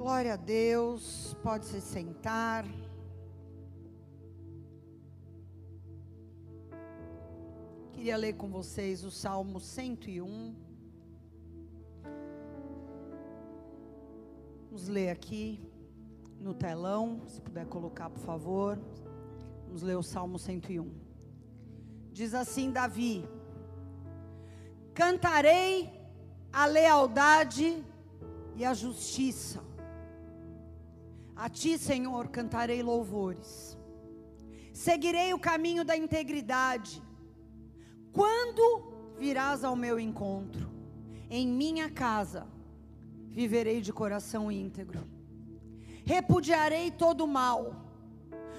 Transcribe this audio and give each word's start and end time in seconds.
Glória 0.00 0.32
a 0.32 0.36
Deus, 0.36 1.36
pode 1.42 1.66
se 1.66 1.78
sentar. 1.78 2.64
Queria 7.92 8.16
ler 8.16 8.32
com 8.32 8.48
vocês 8.48 9.04
o 9.04 9.10
Salmo 9.10 9.60
101. 9.60 10.56
Vamos 14.70 14.88
ler 14.88 15.10
aqui 15.10 15.62
no 16.40 16.54
telão, 16.54 17.20
se 17.26 17.38
puder 17.38 17.66
colocar, 17.66 18.08
por 18.08 18.20
favor. 18.20 18.78
Vamos 19.66 19.82
ler 19.82 19.98
o 19.98 20.02
Salmo 20.02 20.38
101. 20.38 20.90
Diz 22.10 22.32
assim 22.32 22.70
Davi: 22.70 23.28
Cantarei 24.94 25.92
a 26.50 26.64
lealdade 26.64 27.84
e 28.56 28.64
a 28.64 28.72
justiça. 28.72 29.68
A 31.40 31.48
ti, 31.48 31.78
Senhor, 31.78 32.28
cantarei 32.28 32.82
louvores. 32.82 33.74
Seguirei 34.74 35.32
o 35.32 35.38
caminho 35.38 35.82
da 35.82 35.96
integridade. 35.96 37.02
Quando 38.12 38.92
virás 39.18 39.64
ao 39.64 39.74
meu 39.74 39.98
encontro? 39.98 40.70
Em 41.30 41.48
minha 41.48 41.88
casa 41.88 42.46
viverei 43.30 43.80
de 43.80 43.90
coração 43.90 44.52
íntegro. 44.52 45.02
Repudiarei 46.04 46.90
todo 46.90 47.24
o 47.24 47.26
mal. 47.26 47.86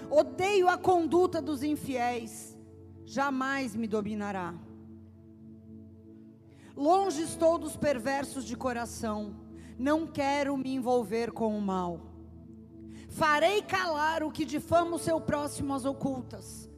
Odeio 0.09 0.67
a 0.67 0.75
conduta 0.75 1.39
dos 1.39 1.61
infiéis. 1.61 2.58
Jamais 3.05 3.75
me 3.75 3.86
dominará. 3.86 4.55
Longe 6.75 7.22
estou 7.22 7.59
dos 7.59 7.77
perversos 7.77 8.44
de 8.44 8.55
coração. 8.58 9.36
Não 9.77 10.08
quero 10.08 10.58
me 10.58 10.73
envolver 10.73 11.31
com 11.31 11.56
o 11.56 11.61
mal. 11.61 12.11
Farei 13.12 13.62
calar 13.62 14.23
o 14.23 14.31
que 14.31 14.45
difama 14.45 14.95
o 14.95 15.00
seu 15.00 15.20
próximo 15.20 15.73
às 15.73 15.84
ocultas. 15.84 16.70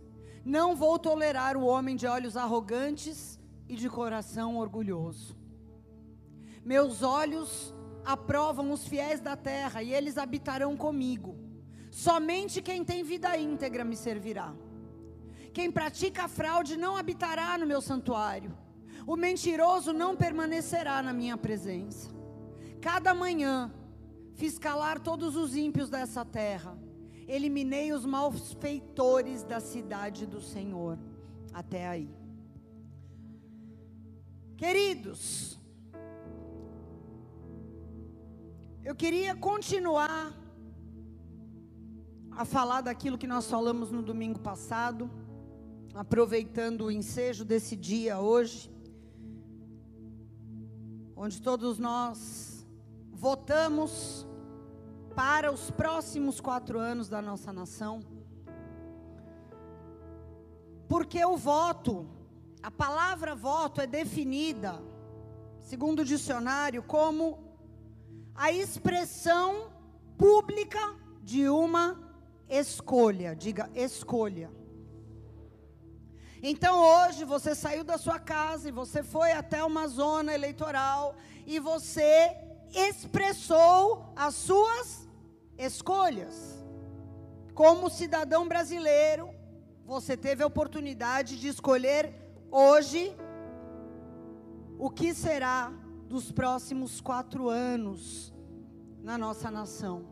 Não 0.43 0.75
vou 0.75 0.97
tolerar 0.97 1.55
o 1.55 1.63
homem 1.63 1.95
de 1.95 2.07
olhos 2.07 2.35
arrogantes 2.35 3.39
e 3.69 3.75
de 3.75 3.87
coração 3.87 4.57
orgulhoso. 4.57 5.37
Meus 6.65 7.03
olhos 7.03 7.73
aprovam 8.03 8.71
os 8.71 8.87
fiéis 8.87 9.21
da 9.21 9.37
terra 9.37 9.83
e 9.83 9.93
eles 9.93 10.17
habitarão 10.17 10.75
comigo. 10.75 11.37
Somente 11.91 12.63
quem 12.63 12.83
tem 12.83 13.03
vida 13.03 13.37
íntegra 13.37 13.85
me 13.85 13.95
servirá. 13.95 14.55
Quem 15.53 15.71
pratica 15.71 16.27
fraude 16.27 16.75
não 16.75 16.97
habitará 16.97 17.59
no 17.59 17.67
meu 17.67 17.79
santuário. 17.79 18.57
O 19.05 19.15
mentiroso 19.15 19.93
não 19.93 20.15
permanecerá 20.15 21.03
na 21.03 21.13
minha 21.13 21.37
presença. 21.37 22.09
Cada 22.81 23.13
manhã 23.13 23.71
Fiz 24.33 24.57
calar 24.57 24.99
todos 24.99 25.35
os 25.35 25.55
ímpios 25.55 25.89
dessa 25.89 26.25
terra. 26.25 26.77
Eliminei 27.27 27.93
os 27.93 28.05
malfeitores 28.05 29.43
da 29.43 29.59
cidade 29.59 30.25
do 30.25 30.41
Senhor. 30.41 30.97
Até 31.53 31.87
aí. 31.87 32.09
Queridos, 34.57 35.59
eu 38.83 38.95
queria 38.95 39.35
continuar 39.35 40.33
a 42.31 42.43
falar 42.45 42.81
daquilo 42.81 43.17
que 43.17 43.27
nós 43.27 43.49
falamos 43.49 43.91
no 43.91 44.01
domingo 44.01 44.39
passado, 44.39 45.09
aproveitando 45.93 46.85
o 46.85 46.91
ensejo 46.91 47.45
desse 47.45 47.75
dia 47.75 48.19
hoje, 48.19 48.71
onde 51.15 51.41
todos 51.41 51.77
nós 51.77 52.52
votamos 53.23 54.27
para 55.15 55.49
os 55.49 55.71
próximos 55.71 56.41
quatro 56.41 56.77
anos 56.77 57.07
da 57.07 57.21
nossa 57.21 57.53
nação. 57.53 58.01
Porque 60.89 61.23
o 61.23 61.37
voto, 61.37 62.05
a 62.61 62.69
palavra 62.69 63.33
voto 63.33 63.79
é 63.79 63.87
definida, 63.87 64.73
segundo 65.61 65.99
o 65.99 66.09
dicionário, 66.13 66.83
como 66.83 67.23
a 68.35 68.51
expressão 68.51 69.71
pública 70.17 70.83
de 71.21 71.47
uma 71.47 71.85
escolha. 72.49 73.33
Diga 73.33 73.69
escolha. 73.73 74.51
Então 76.51 76.75
hoje 76.93 77.23
você 77.23 77.55
saiu 77.55 77.85
da 77.85 77.97
sua 77.97 78.19
casa 78.19 78.67
e 78.67 78.77
você 78.81 79.01
foi 79.01 79.31
até 79.31 79.63
uma 79.63 79.87
zona 79.87 80.33
eleitoral 80.33 81.15
e 81.47 81.57
você 81.57 82.51
expressou 82.73 84.11
as 84.15 84.35
suas 84.35 85.07
escolhas. 85.57 86.63
Como 87.53 87.89
cidadão 87.89 88.47
brasileiro, 88.47 89.29
você 89.85 90.17
teve 90.17 90.43
a 90.43 90.47
oportunidade 90.47 91.39
de 91.39 91.47
escolher 91.47 92.13
hoje 92.51 93.15
o 94.79 94.89
que 94.89 95.13
será 95.13 95.71
dos 96.07 96.31
próximos 96.31 96.99
quatro 96.99 97.47
anos 97.49 98.33
na 99.01 99.17
nossa 99.17 99.51
nação. 99.51 100.05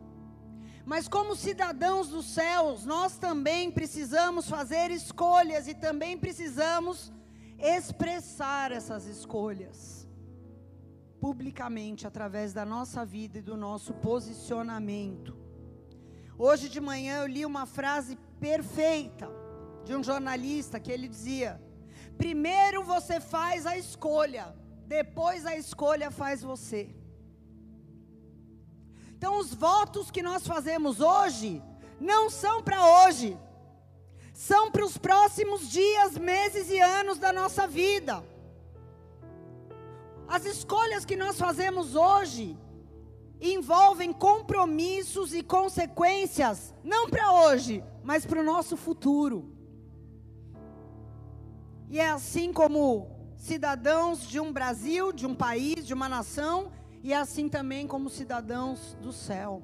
Mas, 0.84 1.06
como 1.06 1.36
cidadãos 1.36 2.08
dos 2.08 2.26
céus, 2.26 2.84
nós 2.84 3.16
também 3.16 3.70
precisamos 3.70 4.48
fazer 4.48 4.90
escolhas 4.90 5.68
e 5.68 5.74
também 5.74 6.18
precisamos 6.18 7.12
expressar 7.58 8.72
essas 8.72 9.06
escolhas 9.06 10.01
publicamente 11.22 12.04
através 12.04 12.52
da 12.52 12.64
nossa 12.66 13.04
vida 13.04 13.38
e 13.38 13.48
do 13.50 13.56
nosso 13.56 13.94
posicionamento. 13.94 15.36
Hoje 16.36 16.68
de 16.68 16.80
manhã 16.80 17.18
eu 17.18 17.28
li 17.28 17.46
uma 17.46 17.64
frase 17.64 18.16
perfeita 18.40 19.30
de 19.84 19.94
um 19.94 20.02
jornalista 20.02 20.80
que 20.80 20.90
ele 20.90 21.06
dizia: 21.06 21.62
Primeiro 22.18 22.82
você 22.82 23.20
faz 23.20 23.66
a 23.66 23.78
escolha, 23.78 24.46
depois 24.84 25.46
a 25.46 25.54
escolha 25.56 26.10
faz 26.10 26.42
você. 26.42 26.82
Então, 29.14 29.38
os 29.38 29.54
votos 29.54 30.10
que 30.10 30.24
nós 30.30 30.44
fazemos 30.44 30.98
hoje 30.98 31.62
não 32.00 32.28
são 32.28 32.60
para 32.64 32.84
hoje, 32.84 33.38
são 34.34 34.72
para 34.72 34.84
os 34.84 34.98
próximos 34.98 35.70
dias, 35.70 36.18
meses 36.18 36.68
e 36.68 36.80
anos 36.80 37.18
da 37.20 37.32
nossa 37.32 37.68
vida. 37.68 38.31
As 40.32 40.46
escolhas 40.46 41.04
que 41.04 41.14
nós 41.14 41.36
fazemos 41.36 41.94
hoje 41.94 42.56
envolvem 43.38 44.14
compromissos 44.14 45.34
e 45.34 45.42
consequências, 45.42 46.72
não 46.82 47.06
para 47.10 47.30
hoje, 47.44 47.84
mas 48.02 48.24
para 48.24 48.40
o 48.40 48.42
nosso 48.42 48.74
futuro. 48.74 49.54
E 51.90 52.00
é 52.00 52.08
assim 52.08 52.50
como 52.50 53.10
cidadãos 53.36 54.26
de 54.26 54.40
um 54.40 54.50
Brasil, 54.50 55.12
de 55.12 55.26
um 55.26 55.34
país, 55.34 55.86
de 55.86 55.92
uma 55.92 56.08
nação, 56.08 56.72
e 57.02 57.12
é 57.12 57.18
assim 57.18 57.46
também 57.46 57.86
como 57.86 58.08
cidadãos 58.08 58.96
do 59.02 59.12
céu. 59.12 59.62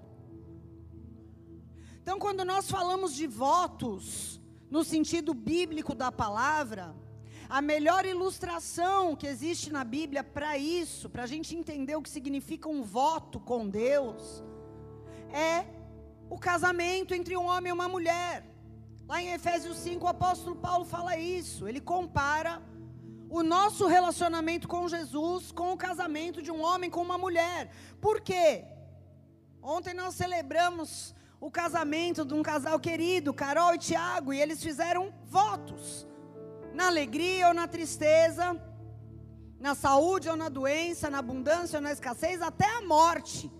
Então, 2.02 2.18
quando 2.18 2.44
nós 2.44 2.70
falamos 2.70 3.14
de 3.14 3.26
votos, 3.26 4.38
no 4.70 4.84
sentido 4.84 5.32
bíblico 5.32 5.94
da 5.94 6.12
palavra, 6.12 6.94
a 7.48 7.62
melhor 7.62 8.04
ilustração 8.04 9.16
que 9.16 9.26
existe 9.26 9.72
na 9.72 9.82
Bíblia 9.82 10.22
para 10.22 10.58
isso, 10.58 11.08
para 11.08 11.22
a 11.22 11.26
gente 11.26 11.56
entender 11.56 11.96
o 11.96 12.02
que 12.02 12.10
significa 12.10 12.68
um 12.68 12.82
voto 12.82 13.40
com 13.40 13.66
Deus, 13.66 14.44
é 15.32 15.64
o 16.28 16.38
casamento 16.38 17.14
entre 17.14 17.36
um 17.36 17.46
homem 17.46 17.70
e 17.70 17.72
uma 17.72 17.88
mulher. 17.88 18.44
Lá 19.06 19.22
em 19.22 19.32
Efésios 19.32 19.78
5, 19.78 20.04
o 20.04 20.08
apóstolo 20.08 20.56
Paulo 20.56 20.84
fala 20.84 21.16
isso. 21.16 21.66
Ele 21.66 21.80
compara 21.80 22.60
o 23.30 23.42
nosso 23.42 23.86
relacionamento 23.86 24.68
com 24.68 24.86
Jesus 24.86 25.50
com 25.50 25.72
o 25.72 25.76
casamento 25.76 26.42
de 26.42 26.50
um 26.50 26.62
homem 26.62 26.90
com 26.90 27.00
uma 27.00 27.16
mulher. 27.16 27.70
Por 27.98 28.20
quê? 28.20 28.64
Ontem 29.62 29.94
nós 29.94 30.14
celebramos 30.14 31.14
o 31.40 31.50
casamento 31.50 32.26
de 32.26 32.34
um 32.34 32.42
casal 32.42 32.78
querido, 32.78 33.32
Carol 33.32 33.74
e 33.74 33.78
Tiago, 33.78 34.34
e 34.34 34.40
eles 34.40 34.62
fizeram 34.62 35.14
votos 35.24 36.06
na 36.78 36.86
alegria 36.86 37.48
ou 37.48 37.54
na 37.60 37.66
tristeza, 37.66 38.46
na 39.66 39.74
saúde 39.84 40.26
ou 40.32 40.36
na 40.42 40.48
doença, 40.48 41.10
na 41.14 41.18
abundância 41.18 41.76
ou 41.78 41.82
na 41.86 41.92
escassez, 41.96 42.40
até 42.40 42.68
a 42.76 42.82
morte. 42.82 43.50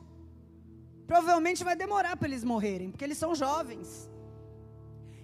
Provavelmente 1.05 1.65
vai 1.69 1.75
demorar 1.85 2.15
para 2.17 2.29
eles 2.29 2.45
morrerem, 2.53 2.91
porque 2.93 3.05
eles 3.07 3.19
são 3.19 3.35
jovens. 3.35 3.89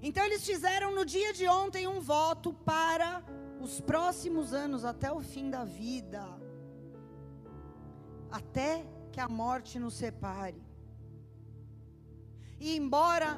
Então 0.02 0.24
eles 0.24 0.44
fizeram 0.44 0.88
no 0.98 1.04
dia 1.14 1.32
de 1.32 1.46
ontem 1.46 1.86
um 1.86 2.00
voto 2.00 2.52
para 2.52 3.22
os 3.60 3.80
próximos 3.80 4.52
anos, 4.52 4.84
até 4.84 5.12
o 5.12 5.20
fim 5.20 5.48
da 5.48 5.64
vida. 5.64 6.22
Até 8.38 8.84
que 9.12 9.20
a 9.20 9.28
morte 9.28 9.78
nos 9.78 9.94
separe. 9.94 10.60
E 12.58 12.76
embora 12.76 13.30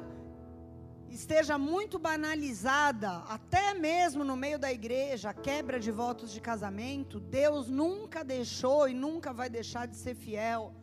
esteja 1.09 1.57
muito 1.57 1.97
banalizada, 1.97 3.19
até 3.27 3.73
mesmo 3.73 4.23
no 4.23 4.35
meio 4.35 4.59
da 4.59 4.71
igreja, 4.71 5.29
a 5.29 5.33
quebra 5.33 5.79
de 5.79 5.91
votos 5.91 6.31
de 6.31 6.41
casamento, 6.41 7.19
Deus 7.19 7.67
nunca 7.67 8.23
deixou 8.23 8.87
e 8.87 8.93
nunca 8.93 9.33
vai 9.33 9.49
deixar 9.49 9.87
de 9.87 9.95
ser 9.95 10.15
fiel 10.15 10.73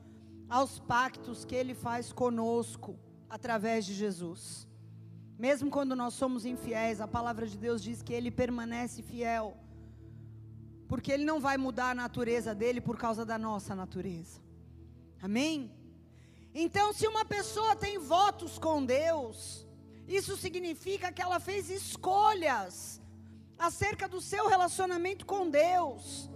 aos 0.48 0.78
pactos 0.78 1.44
que 1.44 1.54
Ele 1.54 1.74
faz 1.74 2.12
conosco 2.12 2.98
através 3.28 3.84
de 3.84 3.94
Jesus. 3.94 4.68
Mesmo 5.38 5.70
quando 5.70 5.96
nós 5.96 6.14
somos 6.14 6.44
infiéis, 6.44 7.00
a 7.00 7.08
palavra 7.08 7.46
de 7.46 7.58
Deus 7.58 7.82
diz 7.82 8.02
que 8.02 8.12
Ele 8.12 8.30
permanece 8.30 9.02
fiel, 9.02 9.56
porque 10.88 11.10
Ele 11.12 11.24
não 11.24 11.40
vai 11.40 11.56
mudar 11.56 11.90
a 11.90 11.94
natureza 11.94 12.54
dele 12.54 12.80
por 12.80 12.96
causa 12.96 13.24
da 13.24 13.38
nossa 13.38 13.74
natureza. 13.74 14.40
Amém? 15.20 15.72
Então, 16.54 16.92
se 16.92 17.06
uma 17.08 17.24
pessoa 17.24 17.74
tem 17.74 17.98
votos 17.98 18.58
com 18.58 18.84
Deus, 18.84 19.66
isso 20.06 20.36
significa 20.36 21.12
que 21.12 21.22
ela 21.22 21.40
fez 21.40 21.70
escolhas 21.70 23.00
acerca 23.58 24.06
do 24.08 24.20
seu 24.20 24.48
relacionamento 24.48 25.24
com 25.24 25.48
Deus. 25.48 26.30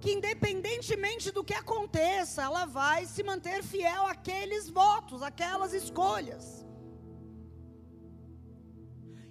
Que 0.00 0.12
independentemente 0.12 1.30
do 1.30 1.44
que 1.44 1.54
aconteça, 1.54 2.42
ela 2.42 2.64
vai 2.64 3.06
se 3.06 3.22
manter 3.22 3.62
fiel 3.62 4.06
àqueles 4.06 4.68
votos, 4.68 5.22
àquelas 5.22 5.72
escolhas. 5.72 6.64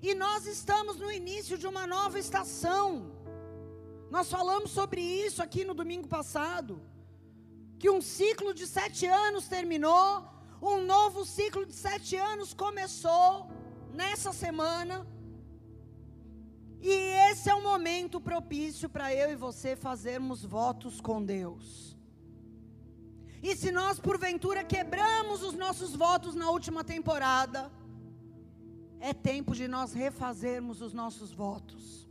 E 0.01 0.13
nós 0.15 0.45
estamos 0.45 0.97
no 0.97 1.11
início 1.11 1.57
de 1.57 1.67
uma 1.67 1.85
nova 1.85 2.17
estação. 2.19 3.11
Nós 4.09 4.29
falamos 4.29 4.71
sobre 4.71 5.01
isso 5.01 5.41
aqui 5.43 5.65
no 5.65 5.73
domingo 5.73 6.07
passado 6.07 6.81
que 7.79 7.89
um 7.89 8.01
ciclo 8.01 8.53
de 8.53 8.67
sete 8.67 9.05
anos 9.05 9.47
terminou, 9.47 10.27
um 10.61 10.83
novo 10.85 11.25
ciclo 11.25 11.65
de 11.65 11.73
sete 11.73 12.15
anos 12.15 12.53
começou 12.53 13.49
nessa 13.93 14.31
semana. 14.31 15.05
E 16.81 16.91
esse 17.29 17.49
é 17.49 17.55
o 17.55 17.63
momento 17.63 18.21
propício 18.21 18.89
para 18.89 19.13
eu 19.13 19.31
e 19.31 19.35
você 19.35 19.75
fazermos 19.75 20.43
votos 20.43 21.01
com 21.01 21.23
Deus. 21.23 21.97
E 23.41 23.55
se 23.55 23.71
nós 23.71 23.99
porventura 23.99 24.63
quebramos 24.63 25.43
os 25.43 25.53
nossos 25.53 25.95
votos 25.95 26.35
na 26.35 26.49
última 26.49 26.83
temporada, 26.83 27.71
é 28.99 29.13
tempo 29.13 29.55
de 29.55 29.67
nós 29.67 29.93
refazermos 29.93 30.81
os 30.81 30.93
nossos 30.93 31.31
votos. 31.31 32.07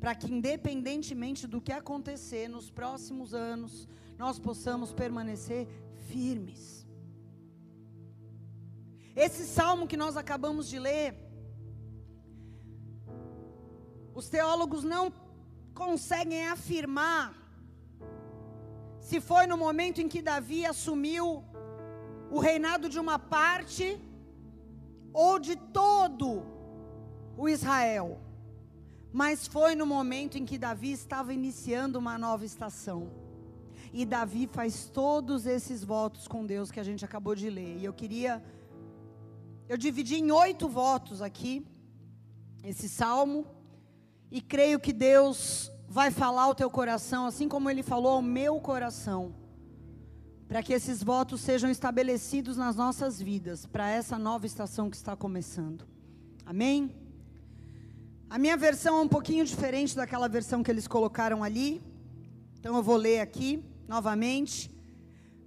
Para 0.00 0.14
que, 0.14 0.32
independentemente 0.32 1.46
do 1.46 1.60
que 1.60 1.72
acontecer 1.72 2.48
nos 2.48 2.68
próximos 2.70 3.32
anos, 3.32 3.88
nós 4.18 4.38
possamos 4.38 4.92
permanecer 4.92 5.68
firmes. 6.08 6.75
Esse 9.16 9.46
salmo 9.46 9.86
que 9.86 9.96
nós 9.96 10.16
acabamos 10.16 10.68
de 10.68 10.78
ler, 10.78 11.14
os 14.14 14.28
teólogos 14.28 14.84
não 14.84 15.12
conseguem 15.74 16.46
afirmar 16.48 17.34
se 19.00 19.20
foi 19.20 19.46
no 19.46 19.56
momento 19.56 20.00
em 20.00 20.08
que 20.08 20.20
Davi 20.20 20.66
assumiu 20.66 21.44
o 22.30 22.40
reinado 22.40 22.88
de 22.88 22.98
uma 22.98 23.18
parte 23.18 24.00
ou 25.12 25.38
de 25.38 25.54
todo 25.56 26.44
o 27.36 27.48
Israel. 27.48 28.20
Mas 29.12 29.46
foi 29.46 29.74
no 29.74 29.86
momento 29.86 30.36
em 30.36 30.44
que 30.44 30.58
Davi 30.58 30.92
estava 30.92 31.32
iniciando 31.32 31.98
uma 31.98 32.18
nova 32.18 32.44
estação. 32.44 33.10
E 33.92 34.04
Davi 34.04 34.46
faz 34.46 34.86
todos 34.86 35.46
esses 35.46 35.82
votos 35.82 36.26
com 36.28 36.44
Deus 36.44 36.70
que 36.70 36.80
a 36.80 36.84
gente 36.84 37.04
acabou 37.04 37.34
de 37.34 37.48
ler. 37.48 37.78
E 37.78 37.84
eu 37.84 37.92
queria. 37.92 38.42
Eu 39.68 39.76
dividi 39.76 40.16
em 40.16 40.30
oito 40.30 40.68
votos 40.68 41.20
aqui, 41.20 41.66
esse 42.62 42.88
salmo. 42.88 43.44
E 44.30 44.40
creio 44.40 44.78
que 44.78 44.92
Deus 44.92 45.72
vai 45.88 46.10
falar 46.10 46.42
ao 46.42 46.54
teu 46.54 46.70
coração, 46.70 47.26
assim 47.26 47.48
como 47.48 47.68
Ele 47.68 47.82
falou 47.82 48.12
ao 48.12 48.22
meu 48.22 48.60
coração. 48.60 49.34
Para 50.46 50.62
que 50.62 50.72
esses 50.72 51.02
votos 51.02 51.40
sejam 51.40 51.68
estabelecidos 51.68 52.56
nas 52.56 52.76
nossas 52.76 53.20
vidas, 53.20 53.66
para 53.66 53.90
essa 53.90 54.16
nova 54.16 54.46
estação 54.46 54.88
que 54.88 54.96
está 54.96 55.16
começando. 55.16 55.84
Amém? 56.44 56.94
A 58.30 58.38
minha 58.38 58.56
versão 58.56 58.98
é 58.98 59.00
um 59.02 59.08
pouquinho 59.08 59.44
diferente 59.44 59.96
daquela 59.96 60.28
versão 60.28 60.62
que 60.62 60.70
eles 60.70 60.86
colocaram 60.86 61.42
ali. 61.42 61.82
Então 62.58 62.76
eu 62.76 62.82
vou 62.84 62.96
ler 62.96 63.20
aqui 63.20 63.64
novamente. 63.88 64.70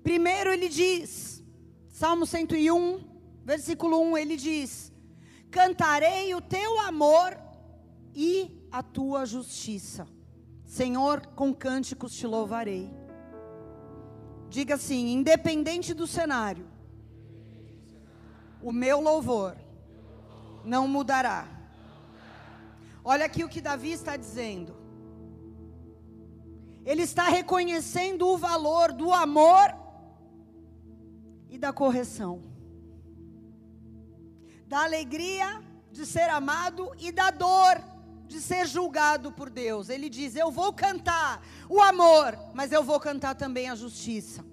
Primeiro 0.04 0.52
ele 0.52 0.68
diz, 0.68 1.44
Salmo 1.90 2.26
101, 2.26 3.09
versículo 3.50 4.00
1, 4.12 4.18
ele 4.18 4.38
diz: 4.38 4.94
Cantarei 5.50 6.36
o 6.36 6.42
teu 6.42 6.80
amor 6.82 7.36
e 8.14 8.32
a 8.72 8.84
tua 8.84 9.26
justiça. 9.26 10.08
Senhor, 10.64 11.26
com 11.36 11.52
cânticos 11.52 12.14
te 12.14 12.28
louvarei. 12.28 12.92
Diga 14.50 14.76
assim: 14.76 15.14
independente 15.14 15.96
do 15.96 16.06
cenário, 16.06 16.68
o 18.62 18.72
meu 18.72 19.02
louvor 19.02 19.58
não 20.64 20.88
mudará. 20.88 21.48
Olha 23.04 23.26
aqui 23.26 23.44
o 23.44 23.50
que 23.50 23.62
Davi 23.62 23.92
está 23.94 24.16
dizendo. 24.16 24.76
Ele 26.86 27.02
está 27.02 27.24
reconhecendo 27.30 28.28
o 28.28 28.38
valor 28.38 28.94
do 28.94 29.12
amor 29.12 29.76
e 31.50 31.58
da 31.58 31.74
correção, 31.74 32.49
da 34.70 34.84
alegria 34.84 35.64
de 35.92 36.06
ser 36.06 36.30
amado 36.30 36.92
e 37.00 37.12
da 37.12 37.32
dor 37.32 37.82
de 38.28 38.40
ser 38.40 38.68
julgado 38.68 39.32
por 39.32 39.50
Deus. 39.50 39.90
Ele 39.90 40.08
diz: 40.08 40.36
Eu 40.36 40.52
vou 40.52 40.72
cantar 40.72 41.44
o 41.68 41.82
amor, 41.82 42.38
mas 42.54 42.72
eu 42.72 42.84
vou 42.84 43.00
cantar 43.00 43.34
também 43.34 43.68
a 43.68 43.74
justiça. 43.74 44.46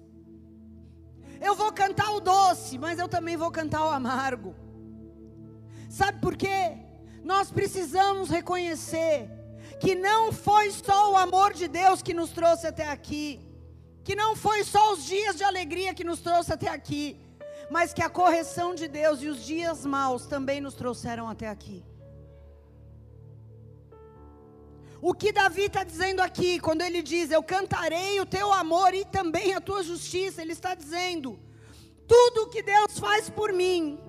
Eu 1.39 1.53
vou 1.55 1.71
cantar 1.71 2.09
o 2.13 2.19
doce, 2.19 2.79
mas 2.79 2.97
eu 2.97 3.07
também 3.07 3.37
vou 3.37 3.51
cantar 3.51 3.85
o 3.85 3.89
amargo. 3.89 4.55
Sabe 5.87 6.19
por 6.19 6.35
quê? 6.35 6.75
Nós 7.23 7.51
precisamos 7.51 8.27
reconhecer 8.27 9.29
que 9.79 9.93
não 9.93 10.31
foi 10.31 10.71
só 10.71 11.11
o 11.11 11.17
amor 11.17 11.53
de 11.53 11.67
Deus 11.67 12.01
que 12.01 12.15
nos 12.15 12.31
trouxe 12.31 12.65
até 12.65 12.89
aqui, 12.89 13.39
que 14.03 14.15
não 14.15 14.35
foi 14.35 14.63
só 14.63 14.93
os 14.93 15.05
dias 15.05 15.35
de 15.35 15.43
alegria 15.43 15.93
que 15.93 16.03
nos 16.03 16.21
trouxe 16.21 16.51
até 16.51 16.69
aqui, 16.69 17.21
mas 17.69 17.93
que 17.93 18.01
a 18.01 18.09
correção 18.09 18.73
de 18.73 18.87
Deus 18.87 19.21
e 19.21 19.27
os 19.27 19.43
dias 19.43 19.85
maus 19.85 20.25
também 20.25 20.61
nos 20.61 20.73
trouxeram 20.73 21.27
até 21.29 21.47
aqui. 21.47 21.83
O 25.01 25.13
que 25.13 25.31
Davi 25.31 25.63
está 25.63 25.83
dizendo 25.83 26.21
aqui, 26.21 26.59
quando 26.59 26.81
ele 26.81 27.01
diz: 27.01 27.29
Eu 27.29 27.43
cantarei 27.43 28.19
o 28.19 28.25
teu 28.25 28.51
amor 28.51 28.93
e 28.93 29.05
também 29.05 29.53
a 29.53 29.61
tua 29.61 29.83
justiça, 29.83 30.41
ele 30.41 30.53
está 30.53 30.73
dizendo: 30.73 31.39
tudo 32.07 32.43
o 32.43 32.49
que 32.49 32.63
Deus 32.63 32.97
faz 32.97 33.29
por 33.29 33.51
mim 33.53 33.99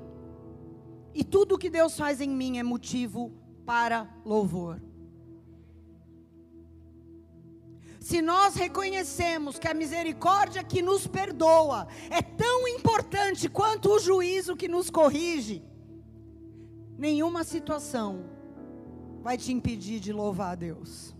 e 1.13 1.25
tudo 1.25 1.57
o 1.57 1.59
que 1.59 1.69
Deus 1.69 1.97
faz 1.97 2.21
em 2.21 2.29
mim 2.31 2.59
é 2.59 2.63
motivo 2.63 3.33
para 3.67 4.09
louvor. 4.25 4.81
Se 8.09 8.23
nós 8.23 8.55
reconhecemos 8.55 9.59
que 9.59 9.69
a 9.69 9.75
misericórdia 9.75 10.65
que 10.65 10.81
nos 10.81 11.07
perdoa 11.07 11.87
é 12.09 12.23
tão 12.23 12.67
importante 12.67 13.51
quanto 13.51 13.91
o 13.91 13.99
juízo 13.99 14.57
que 14.57 14.67
nos 14.67 14.89
corrige, 14.89 15.63
nenhuma 16.97 17.45
situação 17.45 18.25
vai 19.21 19.37
te 19.37 19.53
impedir 19.53 20.01
de 20.01 20.11
louvar 20.11 20.53
a 20.53 20.55
Deus. 20.55 21.15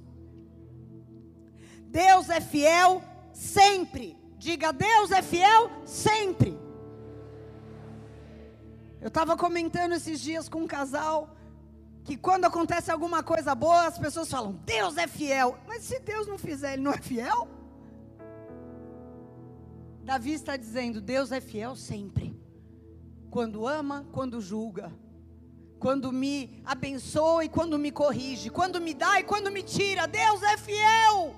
Deus 1.89 2.31
é 2.31 2.41
fiel 2.41 3.03
sempre. 3.35 4.17
Diga, 4.39 4.73
Deus 4.73 5.11
é 5.11 5.21
fiel 5.21 5.71
sempre. 5.85 6.59
Eu 8.99 9.09
estava 9.09 9.37
comentando 9.37 9.93
esses 9.93 10.19
dias 10.19 10.49
com 10.49 10.61
um 10.63 10.67
casal 10.67 11.37
que 12.09 12.17
quando 12.17 12.47
acontece 12.47 12.91
alguma 12.91 13.23
coisa 13.23 13.55
boa, 13.55 13.87
as 13.87 13.99
pessoas 13.99 14.31
falam: 14.31 14.53
Deus 14.65 14.97
é 14.97 15.07
fiel. 15.07 15.59
Mas 15.67 15.83
se 15.83 15.99
Deus 16.01 16.27
não 16.27 16.39
fizer, 16.39 16.73
Ele 16.73 16.83
não 16.83 16.93
é 16.93 16.97
fiel? 16.97 17.47
Davi 20.03 20.33
está 20.33 20.57
dizendo: 20.57 21.03
Deus 21.03 21.33
é 21.33 21.39
fiel 21.39 21.77
sempre. 21.77 22.35
Quando 23.31 23.67
ama, 23.67 24.07
quando 24.11 24.41
julga. 24.41 24.91
Quando 25.79 26.11
me 26.11 26.63
abençoa 26.65 27.45
e 27.45 27.49
quando 27.51 27.79
me 27.79 27.93
corrige. 27.93 28.49
Quando 28.49 28.81
me 28.81 28.95
dá 28.95 29.21
e 29.21 29.25
quando 29.25 29.51
me 29.51 29.63
tira. 29.63 30.07
Deus 30.07 30.43
é 30.43 30.57
fiel. 30.57 31.37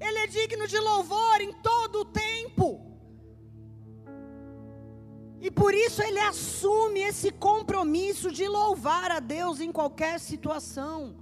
Ele 0.00 0.18
é 0.18 0.26
digno 0.28 0.66
de 0.66 0.78
louvor 0.78 1.42
em 1.42 1.52
todo 1.52 2.00
o 2.00 2.04
tempo. 2.06 2.81
E 5.46 5.50
por 5.50 5.74
isso 5.74 6.00
ele 6.00 6.20
assume 6.20 7.00
esse 7.00 7.32
compromisso 7.32 8.30
de 8.30 8.46
louvar 8.46 9.10
a 9.10 9.18
Deus 9.18 9.58
em 9.58 9.72
qualquer 9.72 10.20
situação. 10.20 11.16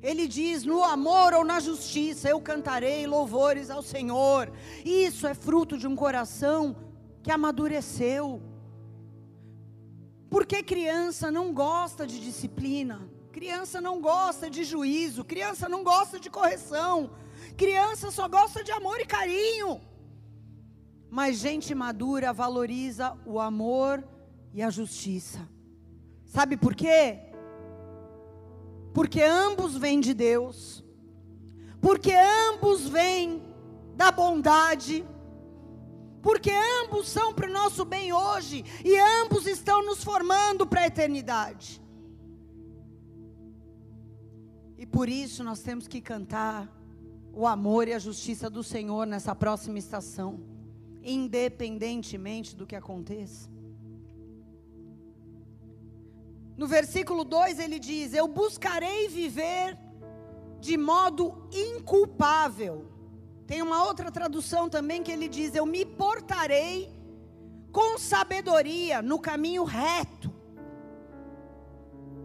Ele 0.00 0.28
diz: 0.28 0.64
no 0.64 0.84
amor 0.84 1.34
ou 1.34 1.44
na 1.44 1.58
justiça 1.58 2.28
eu 2.28 2.40
cantarei 2.40 3.04
louvores 3.04 3.70
ao 3.70 3.82
Senhor. 3.82 4.52
Isso 4.84 5.26
é 5.26 5.34
fruto 5.34 5.76
de 5.76 5.88
um 5.88 5.96
coração 5.96 6.76
que 7.20 7.32
amadureceu. 7.32 8.40
Porque 10.30 10.62
criança 10.62 11.32
não 11.32 11.52
gosta 11.52 12.06
de 12.06 12.20
disciplina, 12.20 13.08
criança 13.32 13.80
não 13.80 14.00
gosta 14.00 14.48
de 14.48 14.62
juízo, 14.62 15.24
criança 15.24 15.68
não 15.68 15.82
gosta 15.82 16.20
de 16.20 16.30
correção, 16.30 17.10
criança 17.56 18.12
só 18.12 18.28
gosta 18.28 18.62
de 18.62 18.70
amor 18.70 19.00
e 19.00 19.04
carinho. 19.04 19.80
Mas 21.14 21.36
gente 21.36 21.76
madura 21.76 22.32
valoriza 22.32 23.16
o 23.24 23.38
amor 23.38 24.02
e 24.52 24.60
a 24.60 24.68
justiça. 24.68 25.48
Sabe 26.24 26.56
por 26.56 26.74
quê? 26.74 27.20
Porque 28.92 29.22
ambos 29.22 29.76
vêm 29.76 30.00
de 30.00 30.12
Deus. 30.12 30.84
Porque 31.80 32.12
ambos 32.50 32.88
vêm 32.88 33.40
da 33.94 34.10
bondade. 34.10 35.06
Porque 36.20 36.50
ambos 36.82 37.08
são 37.08 37.32
para 37.32 37.48
o 37.48 37.52
nosso 37.52 37.84
bem 37.84 38.12
hoje 38.12 38.64
e 38.84 38.98
ambos 39.22 39.46
estão 39.46 39.86
nos 39.86 40.02
formando 40.02 40.66
para 40.66 40.80
a 40.80 40.86
eternidade. 40.88 41.80
E 44.76 44.84
por 44.84 45.08
isso 45.08 45.44
nós 45.44 45.60
temos 45.60 45.86
que 45.86 46.00
cantar 46.00 46.68
o 47.32 47.46
amor 47.46 47.86
e 47.86 47.92
a 47.92 48.00
justiça 48.00 48.50
do 48.50 48.64
Senhor 48.64 49.06
nessa 49.06 49.32
próxima 49.32 49.78
estação, 49.78 50.52
independentemente 51.04 52.56
do 52.56 52.66
que 52.66 52.74
aconteça. 52.74 53.48
No 56.56 56.66
versículo 56.66 57.24
2 57.24 57.58
ele 57.58 57.78
diz: 57.78 58.14
Eu 58.14 58.26
buscarei 58.26 59.08
viver 59.08 59.76
de 60.60 60.76
modo 60.76 61.48
inculpável. 61.52 62.86
Tem 63.46 63.60
uma 63.60 63.84
outra 63.84 64.10
tradução 64.10 64.68
também 64.68 65.02
que 65.02 65.12
ele 65.12 65.28
diz: 65.28 65.54
Eu 65.54 65.66
me 65.66 65.84
portarei 65.84 66.90
com 67.70 67.98
sabedoria 67.98 69.02
no 69.02 69.18
caminho 69.18 69.64
reto. 69.64 70.32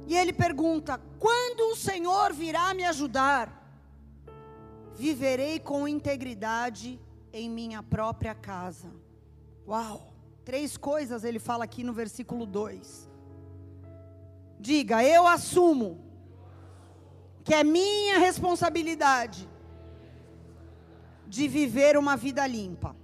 E 0.07 0.15
ele 0.15 0.31
pergunta: 0.31 1.01
Quando 1.19 1.71
o 1.71 1.75
Senhor 1.75 2.31
virá 2.33 2.73
me 2.73 2.85
ajudar? 2.85 3.57
Viverei 4.95 5.59
com 5.59 5.87
integridade 5.87 6.99
em 7.31 7.49
minha 7.49 7.81
própria 7.83 8.33
casa. 8.35 8.93
Uau! 9.67 10.13
Três 10.43 10.77
coisas 10.77 11.23
ele 11.23 11.37
fala 11.37 11.63
aqui 11.63 11.83
no 11.83 11.93
versículo 11.93 12.45
2. 12.45 13.09
Diga, 14.59 15.03
eu 15.03 15.27
assumo 15.27 16.03
que 17.43 17.53
é 17.53 17.63
minha 17.63 18.17
responsabilidade 18.17 19.47
de 21.27 21.47
viver 21.47 21.97
uma 21.97 22.17
vida 22.17 22.45
limpa. 22.47 22.95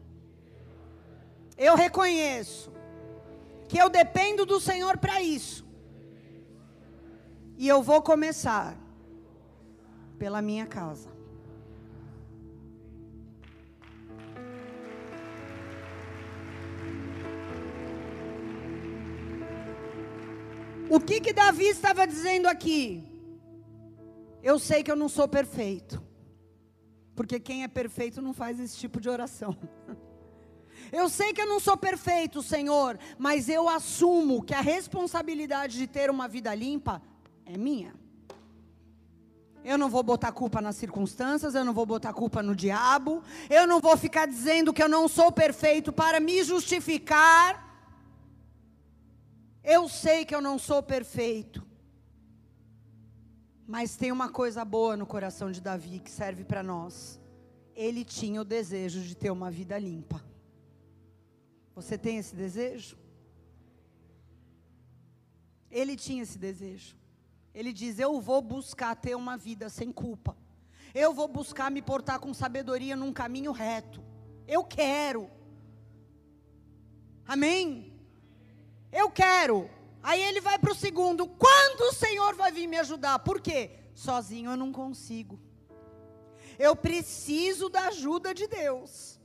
Eu 1.58 1.76
reconheço 1.76 2.72
que 3.68 3.78
eu 3.78 3.90
dependo 3.90 4.46
do 4.46 4.60
Senhor 4.60 4.98
para 4.98 5.22
isso. 5.22 5.66
E 7.58 7.68
eu 7.68 7.82
vou 7.82 8.02
começar 8.02 8.76
pela 10.18 10.42
minha 10.42 10.66
casa. 10.66 11.15
O 20.90 21.00
que 21.00 21.20
que 21.20 21.34
Davi 21.34 21.66
estava 21.66 22.06
dizendo 22.06 22.48
aqui? 22.48 23.04
Eu 24.44 24.60
sei 24.60 24.84
que 24.84 24.92
eu 24.92 24.96
não 24.96 25.10
sou 25.10 25.28
perfeito. 25.28 26.02
Porque 27.16 27.40
quem 27.40 27.64
é 27.64 27.68
perfeito 27.68 28.22
não 28.22 28.34
faz 28.34 28.60
esse 28.60 28.78
tipo 28.78 29.00
de 29.00 29.10
oração. 29.10 29.58
Eu 30.92 31.10
sei 31.10 31.34
que 31.34 31.42
eu 31.42 31.48
não 31.48 31.60
sou 31.60 31.76
perfeito, 31.76 32.44
Senhor, 32.44 33.00
mas 33.18 33.50
eu 33.50 33.68
assumo 33.68 34.44
que 34.44 34.54
a 34.54 34.62
responsabilidade 34.62 35.78
de 35.78 35.88
ter 35.88 36.12
uma 36.12 36.28
vida 36.28 36.54
limpa 36.54 37.02
é 37.44 37.58
minha. 37.58 37.94
Eu 39.64 39.80
não 39.80 39.90
vou 39.90 40.04
botar 40.04 40.32
culpa 40.32 40.62
nas 40.62 40.76
circunstâncias, 40.76 41.56
eu 41.56 41.66
não 41.66 41.74
vou 41.74 41.88
botar 41.88 42.14
culpa 42.14 42.44
no 42.44 42.56
diabo, 42.56 43.24
eu 43.50 43.66
não 43.66 43.80
vou 43.80 43.98
ficar 43.98 44.28
dizendo 44.28 44.72
que 44.72 44.82
eu 44.82 44.88
não 44.88 45.08
sou 45.08 45.32
perfeito 45.32 45.92
para 45.92 46.20
me 46.20 46.44
justificar. 46.44 47.65
Eu 49.66 49.90
sei 49.90 50.24
que 50.24 50.36
eu 50.36 50.42
não 50.42 50.60
sou 50.60 50.84
perfeito. 50.84 51.66
Mas 53.68 53.96
tem 53.96 54.12
uma 54.12 54.30
coisa 54.30 54.64
boa 54.64 54.96
no 54.96 55.08
coração 55.08 55.52
de 55.52 55.60
Davi 55.60 56.00
que 56.00 56.12
serve 56.12 56.44
para 56.44 56.62
nós. 56.62 57.20
Ele 57.76 58.06
tinha 58.06 58.40
o 58.42 58.46
desejo 58.46 59.02
de 59.02 59.16
ter 59.16 59.32
uma 59.32 59.50
vida 59.50 59.78
limpa. 59.80 60.24
Você 61.74 61.98
tem 61.98 62.20
esse 62.20 62.36
desejo? 62.36 62.96
Ele 65.72 65.96
tinha 65.96 66.22
esse 66.22 66.38
desejo. 66.38 66.96
Ele 67.52 67.74
diz: 67.74 67.98
Eu 67.98 68.22
vou 68.22 68.44
buscar 68.44 68.96
ter 68.96 69.16
uma 69.16 69.36
vida 69.36 69.68
sem 69.68 69.92
culpa. 69.92 70.38
Eu 70.94 71.12
vou 71.12 71.28
buscar 71.28 71.72
me 71.72 71.82
portar 71.82 72.20
com 72.20 72.36
sabedoria 72.36 72.96
num 72.96 73.12
caminho 73.12 73.52
reto. 73.52 74.02
Eu 74.48 74.64
quero. 74.64 75.28
Amém? 77.28 77.95
Eu 79.02 79.10
quero. 79.10 79.70
Aí 80.02 80.22
ele 80.22 80.40
vai 80.40 80.58
para 80.58 80.72
o 80.72 80.76
segundo. 80.86 81.28
Quando 81.28 81.82
o 81.90 81.94
Senhor 81.94 82.34
vai 82.36 82.52
vir 82.52 82.68
me 82.68 82.78
ajudar? 82.78 83.20
Por 83.20 83.42
quê? 83.42 83.72
Sozinho 83.94 84.52
eu 84.52 84.58
não 84.58 84.72
consigo. 84.72 85.38
Eu 86.58 86.76
preciso 86.76 87.68
da 87.68 87.88
ajuda 87.88 88.34
de 88.34 88.48
Deus. 88.48 89.20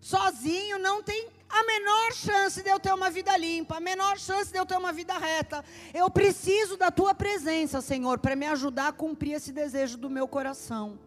Sozinho 0.00 0.78
não 0.78 1.02
tem 1.02 1.28
a 1.48 1.64
menor 1.64 2.12
chance 2.12 2.62
de 2.62 2.70
eu 2.70 2.78
ter 2.78 2.92
uma 2.92 3.10
vida 3.10 3.36
limpa, 3.36 3.78
a 3.78 3.80
menor 3.80 4.18
chance 4.18 4.52
de 4.52 4.58
eu 4.58 4.64
ter 4.64 4.76
uma 4.76 4.92
vida 4.92 5.18
reta. 5.18 5.64
Eu 5.92 6.08
preciso 6.08 6.76
da 6.76 6.90
tua 6.92 7.12
presença, 7.12 7.80
Senhor, 7.80 8.18
para 8.20 8.36
me 8.36 8.46
ajudar 8.46 8.88
a 8.88 8.92
cumprir 8.92 9.32
esse 9.32 9.50
desejo 9.52 9.96
do 9.98 10.08
meu 10.08 10.28
coração. 10.28 10.98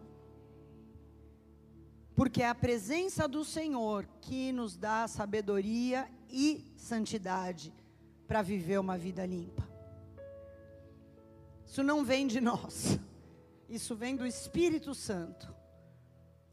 Porque 2.14 2.42
é 2.42 2.48
a 2.48 2.54
presença 2.54 3.26
do 3.26 3.42
Senhor 3.42 4.06
que 4.20 4.52
nos 4.52 4.76
dá 4.76 5.08
sabedoria 5.08 6.06
e 6.32 6.72
santidade 6.76 7.72
para 8.26 8.42
viver 8.42 8.78
uma 8.78 8.96
vida 8.96 9.24
limpa. 9.26 9.68
Isso 11.66 11.82
não 11.82 12.04
vem 12.04 12.26
de 12.26 12.40
nós, 12.40 12.98
isso 13.68 13.94
vem 13.94 14.16
do 14.16 14.26
Espírito 14.26 14.94
Santo 14.94 15.54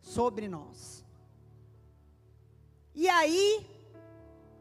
sobre 0.01 0.48
nós. 0.48 1.03
E 2.93 3.07
aí, 3.07 3.65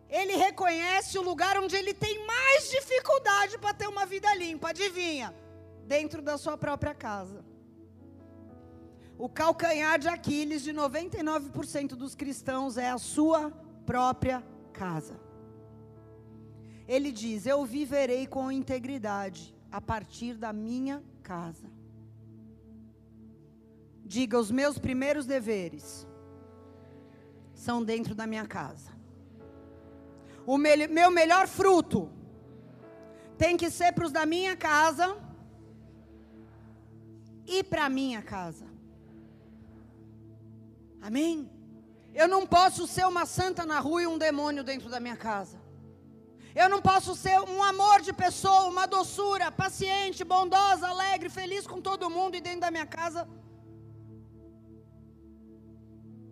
ele 0.09 0.37
reconhece 0.37 1.19
o 1.19 1.23
lugar 1.23 1.59
onde 1.59 1.75
ele 1.75 1.93
tem 1.93 2.25
mais 2.27 2.71
dificuldade 2.71 3.59
para 3.59 3.75
ter 3.75 3.87
uma 3.87 4.07
vida 4.07 4.35
limpa, 4.35 4.71
adivinha? 4.71 5.35
Dentro 5.87 6.21
da 6.23 6.37
sua 6.37 6.57
própria 6.57 6.95
casa. 6.95 7.45
O 9.19 9.29
calcanhar 9.29 9.99
de 9.99 10.09
Aquiles 10.09 10.63
de 10.63 10.73
99% 10.73 11.89
dos 11.95 12.15
cristãos 12.15 12.77
é 12.77 12.91
a 12.91 12.99
sua 12.99 13.51
própria 13.87 14.45
casa. 14.83 15.19
Ele 16.87 17.11
diz: 17.11 17.47
Eu 17.47 17.65
viverei 17.65 18.27
com 18.27 18.53
integridade 18.53 19.55
a 19.71 19.81
partir 19.81 20.35
da 20.35 20.53
minha 20.53 21.03
casa. 21.23 21.69
Diga: 24.05 24.39
os 24.39 24.51
meus 24.51 24.79
primeiros 24.79 25.27
deveres 25.27 26.07
são 27.55 27.83
dentro 27.83 28.15
da 28.15 28.27
minha 28.27 28.47
casa. 28.47 28.93
O 30.47 30.57
meu 30.59 31.11
melhor 31.11 31.49
fruto 31.49 32.09
tem 33.37 33.57
que 33.57 33.69
ser 33.71 33.93
para 33.93 34.07
os 34.07 34.13
da 34.13 34.25
minha 34.25 34.57
casa 34.57 35.17
e 37.47 37.65
para 37.65 37.89
minha 37.89 38.23
casa. 38.23 38.67
Amém? 41.03 41.56
Eu 42.21 42.27
não 42.35 42.43
posso 42.57 42.83
ser 42.87 43.07
uma 43.13 43.25
santa 43.27 43.63
na 43.71 43.79
rua 43.87 44.03
e 44.03 44.07
um 44.07 44.19
demônio 44.27 44.65
dentro 44.65 44.89
da 44.89 44.99
minha 44.99 45.19
casa. 45.29 45.57
Eu 46.63 46.69
não 46.73 46.81
posso 46.81 47.15
ser 47.15 47.39
um 47.55 47.63
amor 47.63 48.01
de 48.01 48.13
pessoa, 48.25 48.71
uma 48.75 48.87
doçura, 48.87 49.53
paciente, 49.53 50.25
bondosa, 50.25 50.89
alegre, 50.89 51.29
feliz 51.29 51.67
com 51.67 51.79
todo 51.89 52.09
mundo 52.09 52.35
e 52.35 52.41
dentro 52.41 52.63
da 52.63 52.71
minha 52.71 52.87
casa 52.87 53.29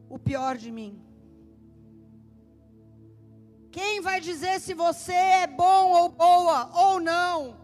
o 0.08 0.18
pior 0.18 0.56
de 0.56 0.70
mim. 0.70 0.92
Quem 3.70 4.00
vai 4.00 4.18
dizer 4.20 4.56
se 4.60 4.72
você 4.72 5.12
é 5.12 5.46
bom 5.46 5.90
ou 6.00 6.08
boa 6.08 6.70
ou 6.86 6.98
não? 6.98 7.58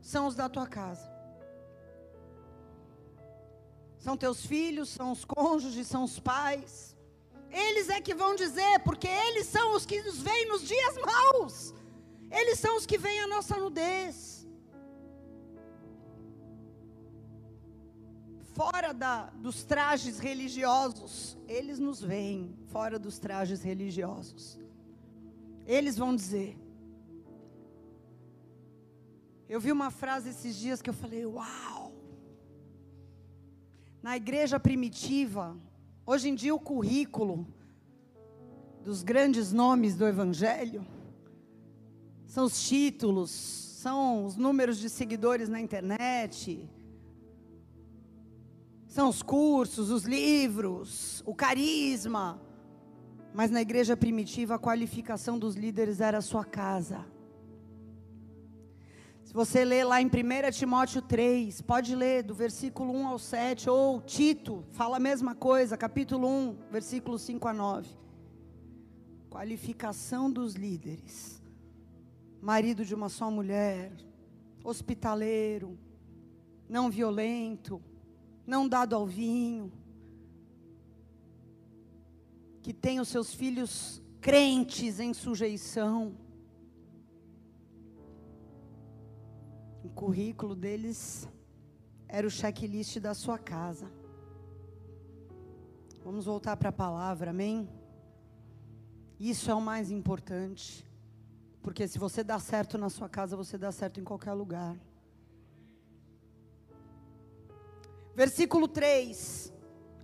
São 0.00 0.26
os 0.28 0.36
da 0.36 0.48
tua 0.48 0.68
casa. 0.68 1.12
São 3.98 4.16
teus 4.16 4.46
filhos, 4.46 4.90
são 4.90 5.10
os 5.10 5.24
cônjuges, 5.24 5.88
são 5.88 6.04
os 6.04 6.20
pais. 6.20 6.93
Eles 7.54 7.88
é 7.88 8.00
que 8.00 8.14
vão 8.14 8.34
dizer, 8.34 8.80
porque 8.80 9.06
eles 9.06 9.46
são 9.46 9.76
os 9.76 9.86
que 9.86 10.02
nos 10.02 10.20
veem 10.20 10.48
nos 10.48 10.62
dias 10.66 10.94
maus. 11.10 11.72
Eles 12.28 12.58
são 12.58 12.76
os 12.76 12.84
que 12.84 12.98
veem 12.98 13.20
a 13.20 13.28
nossa 13.28 13.56
nudez. 13.56 14.44
Fora 18.54 18.92
da, 18.92 19.30
dos 19.46 19.62
trajes 19.64 20.18
religiosos, 20.18 21.38
eles 21.46 21.78
nos 21.78 22.00
veem 22.00 22.56
fora 22.72 22.98
dos 22.98 23.20
trajes 23.20 23.62
religiosos. 23.62 24.58
Eles 25.64 25.96
vão 25.96 26.14
dizer. 26.14 26.58
Eu 29.48 29.60
vi 29.60 29.70
uma 29.70 29.90
frase 29.92 30.30
esses 30.30 30.56
dias 30.56 30.82
que 30.82 30.90
eu 30.90 30.94
falei: 30.94 31.24
Uau! 31.24 31.92
Na 34.02 34.16
igreja 34.16 34.58
primitiva, 34.58 35.56
hoje 36.06 36.28
em 36.28 36.34
dia 36.34 36.54
o 36.54 36.60
currículo 36.60 37.46
dos 38.82 39.02
grandes 39.02 39.52
nomes 39.52 39.96
do 39.96 40.06
Evangelho, 40.06 40.86
são 42.26 42.44
os 42.44 42.62
títulos, 42.62 43.30
são 43.30 44.26
os 44.26 44.36
números 44.36 44.78
de 44.78 44.90
seguidores 44.90 45.48
na 45.48 45.60
internet, 45.60 46.68
são 48.86 49.08
os 49.08 49.22
cursos, 49.22 49.90
os 49.90 50.04
livros, 50.04 51.22
o 51.26 51.34
carisma. 51.34 52.40
Mas 53.32 53.50
na 53.50 53.60
igreja 53.60 53.96
primitiva, 53.96 54.54
a 54.54 54.58
qualificação 54.58 55.36
dos 55.36 55.56
líderes 55.56 56.00
era 56.00 56.18
a 56.18 56.22
sua 56.22 56.44
casa. 56.44 57.04
Se 59.34 59.36
você 59.36 59.64
ler 59.64 59.82
lá 59.82 60.00
em 60.00 60.06
1 60.06 60.10
Timóteo 60.52 61.02
3, 61.02 61.60
pode 61.62 61.92
ler 61.96 62.22
do 62.22 62.32
versículo 62.32 62.94
1 62.94 63.08
ao 63.08 63.18
7, 63.18 63.68
ou 63.68 64.00
Tito, 64.00 64.64
fala 64.70 64.98
a 64.98 65.00
mesma 65.00 65.34
coisa, 65.34 65.76
capítulo 65.76 66.28
1, 66.28 66.56
versículo 66.70 67.18
5 67.18 67.48
a 67.48 67.52
9. 67.52 67.88
Qualificação 69.28 70.30
dos 70.30 70.54
líderes. 70.54 71.42
Marido 72.40 72.84
de 72.84 72.94
uma 72.94 73.08
só 73.08 73.28
mulher, 73.28 73.90
hospitaleiro, 74.62 75.76
não 76.68 76.88
violento, 76.88 77.82
não 78.46 78.68
dado 78.68 78.94
ao 78.94 79.04
vinho, 79.04 79.72
que 82.62 82.72
tem 82.72 83.00
os 83.00 83.08
seus 83.08 83.34
filhos 83.34 84.00
crentes 84.20 85.00
em 85.00 85.12
sujeição. 85.12 86.23
O 89.84 89.90
currículo 89.90 90.54
deles 90.56 91.28
era 92.08 92.26
o 92.26 92.30
checklist 92.30 92.98
da 92.98 93.12
sua 93.12 93.38
casa. 93.38 93.86
Vamos 96.02 96.24
voltar 96.24 96.56
para 96.56 96.70
a 96.70 96.72
palavra, 96.72 97.30
amém? 97.30 97.68
Isso 99.20 99.50
é 99.50 99.54
o 99.54 99.60
mais 99.60 99.90
importante. 99.90 100.86
Porque 101.60 101.86
se 101.86 101.98
você 101.98 102.24
dá 102.24 102.38
certo 102.38 102.78
na 102.78 102.88
sua 102.88 103.10
casa, 103.10 103.36
você 103.36 103.58
dá 103.58 103.70
certo 103.70 104.00
em 104.00 104.04
qualquer 104.04 104.32
lugar. 104.32 104.74
Versículo 108.14 108.66
3, 108.66 109.52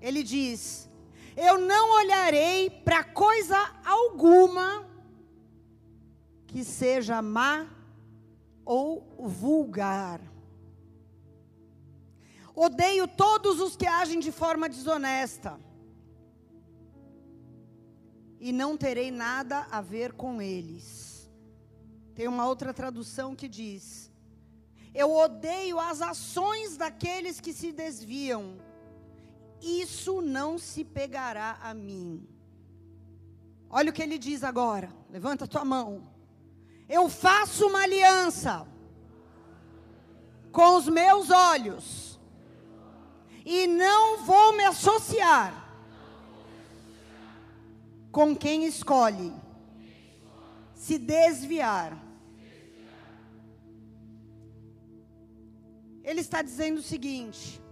ele 0.03 0.23
diz: 0.23 0.91
Eu 1.35 1.59
não 1.59 1.97
olharei 2.01 2.69
para 2.69 3.03
coisa 3.03 3.57
alguma 3.83 4.87
que 6.47 6.65
seja 6.65 7.23
má 7.23 7.80
ou 8.65 9.17
vulgar. 9.19 10.21
Odeio 12.55 13.09
todos 13.09 13.61
os 13.61 13.77
que 13.77 13.87
agem 13.87 14.21
de 14.21 14.33
forma 14.33 14.69
desonesta. 14.69 15.59
E 18.39 18.53
não 18.53 18.77
terei 18.77 19.11
nada 19.11 19.67
a 19.71 19.81
ver 19.81 20.13
com 20.13 20.41
eles. 20.41 21.31
Tem 22.15 22.27
uma 22.27 22.47
outra 22.47 22.73
tradução 22.73 23.37
que 23.37 23.49
diz: 23.49 24.11
eu 24.95 25.13
odeio 25.13 25.79
as 25.79 26.03
ações 26.03 26.77
daqueles 26.77 27.41
que 27.41 27.53
se 27.53 27.71
desviam. 27.73 28.59
Isso 29.61 30.21
não 30.21 30.59
se 30.59 30.85
pegará 30.85 31.59
a 31.63 31.73
mim. 31.73 32.27
Olha 33.69 33.91
o 33.91 33.93
que 33.93 34.03
ele 34.03 34.19
diz 34.19 34.43
agora. 34.43 34.93
Levanta 35.09 35.47
tua 35.47 35.65
mão. 35.65 36.09
Eu 36.91 37.09
faço 37.09 37.69
uma 37.69 37.83
aliança 37.83 38.67
com 40.51 40.77
os 40.77 40.89
meus 40.89 41.31
olhos 41.31 42.21
e 43.47 43.67
não 43.67 44.25
vou 44.25 44.57
me 44.57 44.65
associar 44.65 45.55
com 48.11 48.35
quem 48.35 48.67
escolhe 48.67 49.33
se 50.75 50.99
desviar 50.99 51.97
Ele 56.11 56.21
está 56.21 56.43
dizendo 56.43 56.79
o 56.79 56.83
seguinte: 56.83 57.63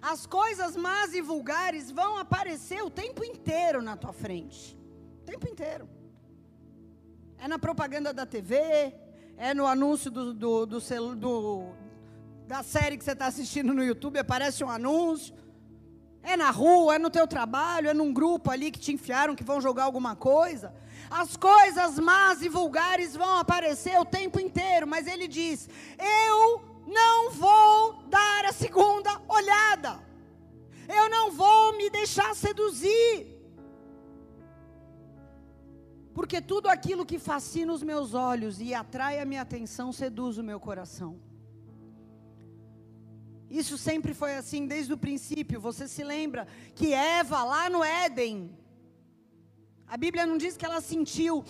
as 0.00 0.24
coisas 0.24 0.76
más 0.76 1.12
e 1.12 1.20
vulgares 1.20 1.90
vão 1.90 2.16
aparecer 2.16 2.82
o 2.82 2.90
tempo 2.90 3.22
inteiro 3.22 3.82
na 3.82 3.96
tua 3.98 4.14
frente. 4.14 4.78
O 5.20 5.24
tempo 5.26 5.46
inteiro. 5.46 5.97
É 7.40 7.46
na 7.46 7.58
propaganda 7.58 8.12
da 8.12 8.26
TV, 8.26 8.56
é 9.36 9.54
no 9.54 9.66
anúncio 9.66 10.10
do, 10.10 10.34
do, 10.34 10.66
do, 10.66 10.80
do 11.14 11.72
da 12.48 12.62
série 12.62 12.98
que 12.98 13.04
você 13.04 13.12
está 13.12 13.26
assistindo 13.26 13.72
no 13.72 13.84
YouTube, 13.84 14.18
aparece 14.18 14.64
um 14.64 14.70
anúncio. 14.70 15.34
É 16.22 16.36
na 16.36 16.50
rua, 16.50 16.96
é 16.96 16.98
no 16.98 17.10
teu 17.10 17.26
trabalho, 17.26 17.88
é 17.88 17.94
num 17.94 18.12
grupo 18.12 18.50
ali 18.50 18.70
que 18.72 18.78
te 18.80 18.92
enfiaram 18.92 19.36
que 19.36 19.44
vão 19.44 19.60
jogar 19.60 19.84
alguma 19.84 20.16
coisa. 20.16 20.74
As 21.08 21.36
coisas 21.36 21.98
más 21.98 22.42
e 22.42 22.48
vulgares 22.48 23.14
vão 23.14 23.38
aparecer 23.38 23.98
o 24.00 24.04
tempo 24.04 24.40
inteiro, 24.40 24.86
mas 24.86 25.06
ele 25.06 25.28
diz: 25.28 25.68
Eu 25.96 26.60
não 26.86 27.30
vou 27.30 28.02
dar 28.08 28.46
a 28.46 28.52
segunda 28.52 29.10
olhada. 29.28 30.00
Eu 30.88 31.08
não 31.08 31.30
vou 31.30 31.76
me 31.76 31.88
deixar 31.88 32.34
seduzir. 32.34 33.37
Porque 36.18 36.40
tudo 36.40 36.68
aquilo 36.68 37.06
que 37.06 37.16
fascina 37.16 37.72
os 37.72 37.80
meus 37.80 38.12
olhos 38.12 38.60
e 38.60 38.74
atrai 38.74 39.20
a 39.20 39.24
minha 39.24 39.42
atenção 39.42 39.92
seduz 39.92 40.36
o 40.36 40.42
meu 40.42 40.58
coração. 40.58 41.16
Isso 43.48 43.78
sempre 43.78 44.12
foi 44.12 44.34
assim 44.34 44.66
desde 44.66 44.92
o 44.92 44.98
princípio. 44.98 45.60
Você 45.60 45.86
se 45.86 46.02
lembra 46.02 46.48
que 46.74 46.92
Eva, 46.92 47.44
lá 47.44 47.70
no 47.70 47.84
Éden, 47.84 48.50
a 49.86 49.96
Bíblia 49.96 50.26
não 50.26 50.36
diz 50.36 50.56
que 50.56 50.66
ela 50.66 50.80
sentiu 50.80 51.44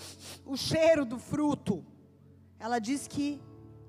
o 0.44 0.54
cheiro 0.54 1.06
do 1.06 1.18
fruto. 1.18 1.82
Ela 2.58 2.78
diz 2.78 3.08
que 3.08 3.40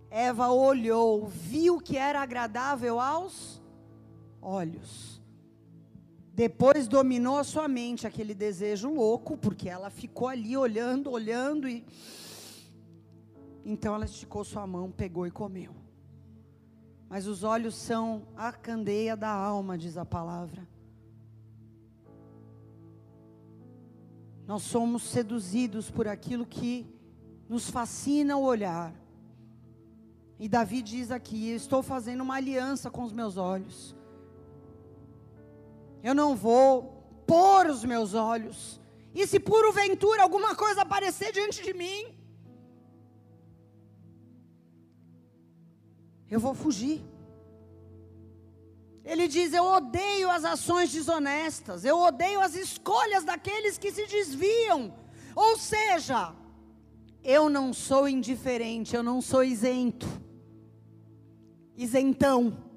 Eva 0.09 0.47
olhou, 0.47 1.27
viu 1.27 1.81
que 1.81 1.97
era 1.97 2.21
agradável 2.21 3.01
aos 3.01 3.61
olhos. 4.41 5.18
Depois 6.39 6.87
dominou 6.87 7.37
a 7.37 7.43
sua 7.43 7.67
mente 7.67 8.07
aquele 8.07 8.33
desejo 8.33 8.89
louco, 8.89 9.35
porque 9.35 9.67
ela 9.67 9.89
ficou 9.89 10.25
ali 10.25 10.55
olhando, 10.55 11.11
olhando 11.11 11.67
e 11.67 11.85
então 13.65 13.93
ela 13.93 14.05
esticou 14.05 14.45
sua 14.45 14.65
mão, 14.65 14.89
pegou 14.89 15.27
e 15.27 15.31
comeu. 15.31 15.75
Mas 17.09 17.27
os 17.27 17.43
olhos 17.43 17.75
são 17.75 18.25
a 18.37 18.53
candeia 18.53 19.17
da 19.17 19.29
alma, 19.29 19.77
diz 19.77 19.97
a 19.97 20.05
palavra. 20.05 20.65
Nós 24.47 24.61
somos 24.61 25.03
seduzidos 25.03 25.91
por 25.91 26.07
aquilo 26.07 26.45
que 26.45 26.87
nos 27.49 27.69
fascina 27.69 28.37
o 28.37 28.43
olhar. 28.43 28.95
E 30.39 30.47
Davi 30.47 30.81
diz 30.81 31.11
aqui: 31.11 31.49
Estou 31.49 31.83
fazendo 31.83 32.21
uma 32.21 32.35
aliança 32.35 32.89
com 32.89 33.03
os 33.03 33.11
meus 33.11 33.35
olhos. 33.35 33.98
Eu 36.03 36.15
não 36.15 36.35
vou 36.35 36.99
pôr 37.25 37.67
os 37.67 37.83
meus 37.83 38.13
olhos. 38.13 38.79
E 39.13 39.25
se 39.27 39.39
por 39.39 39.71
ventura 39.73 40.23
alguma 40.23 40.55
coisa 40.55 40.81
aparecer 40.81 41.31
diante 41.31 41.63
de 41.63 41.73
mim, 41.73 42.15
eu 46.29 46.39
vou 46.39 46.53
fugir. 46.53 47.03
Ele 49.03 49.27
diz: 49.27 49.53
Eu 49.53 49.65
odeio 49.65 50.29
as 50.29 50.45
ações 50.45 50.91
desonestas, 50.91 51.83
eu 51.83 51.97
odeio 51.97 52.39
as 52.41 52.55
escolhas 52.55 53.23
daqueles 53.23 53.77
que 53.77 53.91
se 53.91 54.05
desviam. 54.05 54.93
Ou 55.35 55.57
seja, 55.57 56.33
eu 57.23 57.49
não 57.49 57.73
sou 57.73 58.07
indiferente, 58.07 58.95
eu 58.95 59.03
não 59.03 59.21
sou 59.21 59.43
isento, 59.43 60.07
isentão. 61.75 62.68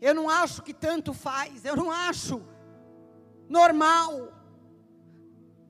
Eu 0.00 0.14
não 0.14 0.28
acho 0.28 0.62
que 0.62 0.74
tanto 0.74 1.12
faz, 1.12 1.64
eu 1.64 1.76
não 1.76 1.90
acho 1.90 2.42
normal. 3.48 4.32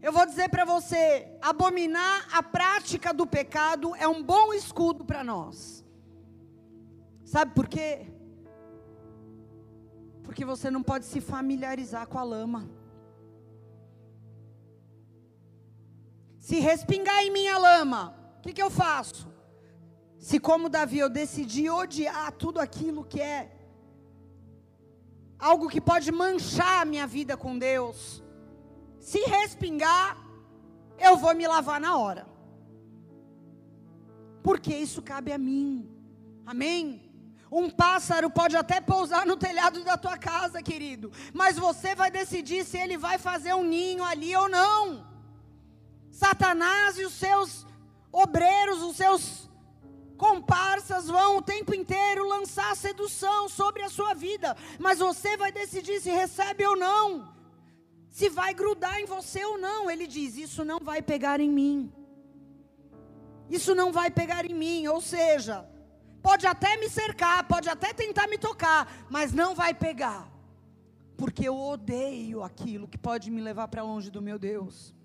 Eu 0.03 0.13
vou 0.13 0.27
dizer 0.27 0.49
para 0.49 0.65
você: 0.65 1.29
abominar 1.41 2.29
a 2.33 2.43
prática 2.43 3.13
do 3.13 3.27
pecado 3.27 3.95
é 3.97 4.07
um 4.07 4.23
bom 4.23 4.53
escudo 4.53 5.05
para 5.05 5.23
nós. 5.23 5.85
Sabe 7.25 7.55
por 7.55 7.69
quê? 7.69 8.07
Porque 10.23 10.45
você 10.45 10.71
não 10.71 10.83
pode 10.83 11.05
se 11.05 11.21
familiarizar 11.21 12.07
com 12.07 12.19
a 12.19 12.23
lama. 12.23 12.69
Se 16.39 16.61
respingar 16.61 17.25
em 17.25 17.33
minha 17.33 17.59
lama, 17.59 18.17
o 18.39 18.43
que, 18.43 18.53
que 18.53 18.63
eu 18.63 18.71
faço? 18.71 19.29
Se, 20.19 20.39
como 20.39 20.69
Davi, 20.69 20.99
eu 20.99 21.11
decidi 21.11 21.69
odiar 21.69 22.31
tudo 22.33 22.61
aquilo 22.61 23.05
que 23.05 23.21
é 23.21 23.56
algo 25.39 25.69
que 25.69 25.81
pode 25.81 26.11
manchar 26.11 26.83
a 26.83 26.85
minha 26.85 27.07
vida 27.07 27.37
com 27.37 27.59
Deus, 27.59 28.23
se 29.01 29.21
respingar, 29.21 30.17
eu 30.99 31.17
vou 31.17 31.35
me 31.35 31.47
lavar 31.47 31.81
na 31.81 31.97
hora. 31.97 32.27
Porque 34.43 34.75
isso 34.75 35.03
cabe 35.03 35.33
a 35.33 35.39
mim. 35.39 35.91
Amém? 36.45 37.03
Um 37.51 37.71
pássaro 37.71 38.29
pode 38.29 38.57
até 38.57 38.81
pousar 38.81 39.25
no 39.25 39.37
telhado 39.37 39.85
da 39.85 39.97
tua 39.97 40.19
casa, 40.19 40.63
querido, 40.63 41.13
mas 41.33 41.57
você 41.57 41.95
vai 41.95 42.11
decidir 42.11 42.65
se 42.65 42.77
ele 42.77 42.97
vai 42.97 43.19
fazer 43.19 43.55
um 43.55 43.65
ninho 43.65 44.03
ali 44.05 44.35
ou 44.35 44.49
não. 44.49 45.07
Satanás 46.11 46.99
e 46.99 47.05
os 47.05 47.13
seus 47.13 47.67
obreiros, 48.11 48.83
os 48.83 48.97
seus 48.97 49.49
comparsas 50.17 51.07
vão 51.07 51.37
o 51.37 51.43
tempo 51.43 51.75
inteiro 51.75 52.27
lançar 52.27 52.75
sedução 52.77 53.49
sobre 53.49 53.83
a 53.83 53.89
sua 53.89 54.15
vida, 54.15 54.57
mas 54.79 54.99
você 54.99 55.37
vai 55.37 55.53
decidir 55.53 56.01
se 56.01 56.11
recebe 56.11 56.67
ou 56.67 56.77
não, 56.77 57.33
se 58.11 58.29
vai 58.29 58.55
grudar 58.55 58.99
em 58.99 59.05
você 59.05 59.45
ou 59.45 59.59
não. 59.59 59.91
Ele 59.91 60.07
diz: 60.07 60.37
Isso 60.37 60.65
não 60.65 60.81
vai 60.81 61.03
pegar 61.03 61.39
em 61.39 61.51
mim, 61.51 61.93
isso 63.49 63.75
não 63.75 63.93
vai 63.93 64.11
pegar 64.11 64.45
em 64.45 64.55
mim, 64.55 64.87
ou 64.89 65.01
seja, 65.01 65.69
pode 66.23 66.47
até 66.47 66.77
me 66.77 66.89
cercar, 66.89 67.47
pode 67.47 67.69
até 67.69 67.93
tentar 67.93 68.27
me 68.27 68.39
tocar, 68.39 69.07
mas 69.11 69.33
não 69.33 69.55
vai 69.55 69.73
pegar, 69.73 70.29
porque 71.17 71.47
eu 71.47 71.57
odeio 71.57 72.43
aquilo 72.43 72.89
que 72.89 72.99
pode 72.99 73.31
me 73.31 73.41
levar 73.41 73.69
para 73.69 73.83
longe 73.83 74.11
do 74.11 74.23
meu 74.23 74.39
Deus. 74.39 74.96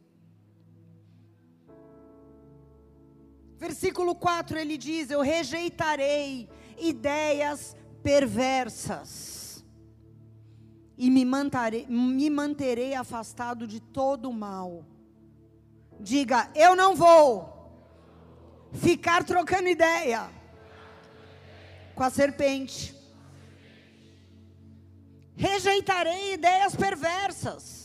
Versículo 3.62 4.15
4 4.15 4.58
ele 4.58 4.76
diz: 4.76 5.12
Eu 5.12 5.21
rejeitarei 5.21 6.50
ideias 6.80 7.78
perversas 8.02 9.63
e 10.97 11.12
me 11.12 11.24
manterei, 11.24 11.86
me 11.86 12.28
manterei 12.28 12.95
afastado 12.95 13.67
de 13.67 13.80
todo 13.80 14.32
o 14.32 14.34
mal. 14.34 14.84
Diga, 16.00 16.50
eu 16.56 16.76
não 16.76 16.95
vou 16.95 17.71
ficar 18.74 19.24
trocando 19.24 19.69
ideia 19.69 20.28
com 21.93 22.02
a 22.02 22.10
serpente. 22.10 22.95
Rejeitarei 25.36 26.34
ideias 26.34 26.76
perversas. 26.76 27.81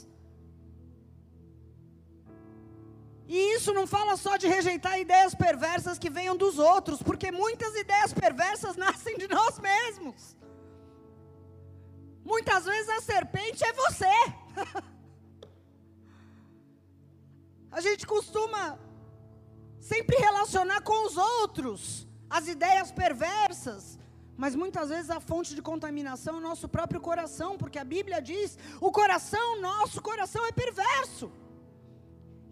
E 3.28 3.54
isso 3.54 3.72
não 3.72 3.86
fala 3.86 4.16
só 4.16 4.36
de 4.36 4.46
rejeitar 4.46 4.98
ideias 5.00 5.34
perversas 5.34 5.98
que 5.98 6.08
venham 6.08 6.36
dos 6.36 6.58
outros, 6.58 7.02
porque 7.02 7.32
muitas 7.32 7.74
ideias 7.74 8.12
perversas 8.12 8.76
nascem 8.84 9.18
de 9.18 9.26
nós 9.28 9.58
mesmos. 9.58 10.36
Muitas 12.24 12.64
vezes 12.64 12.88
a 12.88 13.00
serpente 13.00 13.64
é 13.64 13.72
você. 13.72 14.14
a 17.70 17.80
gente 17.80 18.06
costuma 18.06 18.78
sempre 19.80 20.16
relacionar 20.16 20.80
com 20.82 21.06
os 21.06 21.16
outros 21.16 22.06
as 22.28 22.48
ideias 22.48 22.90
perversas, 22.90 23.98
mas 24.36 24.54
muitas 24.54 24.88
vezes 24.88 25.10
a 25.10 25.20
fonte 25.20 25.54
de 25.54 25.62
contaminação 25.62 26.34
é 26.34 26.38
o 26.38 26.40
nosso 26.40 26.68
próprio 26.68 27.00
coração, 27.00 27.56
porque 27.56 27.78
a 27.78 27.84
Bíblia 27.84 28.20
diz: 28.20 28.58
o 28.80 28.90
coração, 28.92 29.60
nosso 29.60 30.00
coração 30.02 30.44
é 30.46 30.52
perverso. 30.52 31.30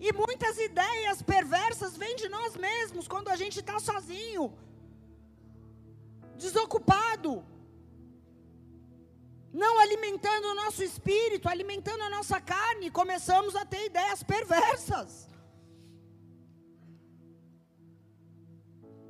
E 0.07 0.12
muitas 0.12 0.59
ideias 0.59 1.23
perversas 1.23 1.97
vêm 1.97 2.14
de 2.14 2.29
nós 2.29 2.55
mesmos 2.59 3.09
quando 3.09 3.29
a 3.31 3.37
gente 3.37 3.61
está 3.61 3.77
sozinho, 3.81 4.53
desocupado, 6.37 7.43
não 9.51 9.81
alimentando 9.81 10.49
o 10.49 10.55
nosso 10.55 10.83
espírito, 10.83 11.49
alimentando 11.49 12.03
a 12.03 12.11
nossa 12.11 12.38
carne, 12.38 12.90
começamos 12.90 13.57
a 13.57 13.64
ter 13.64 13.87
ideias 13.87 14.23
perversas. 14.23 15.27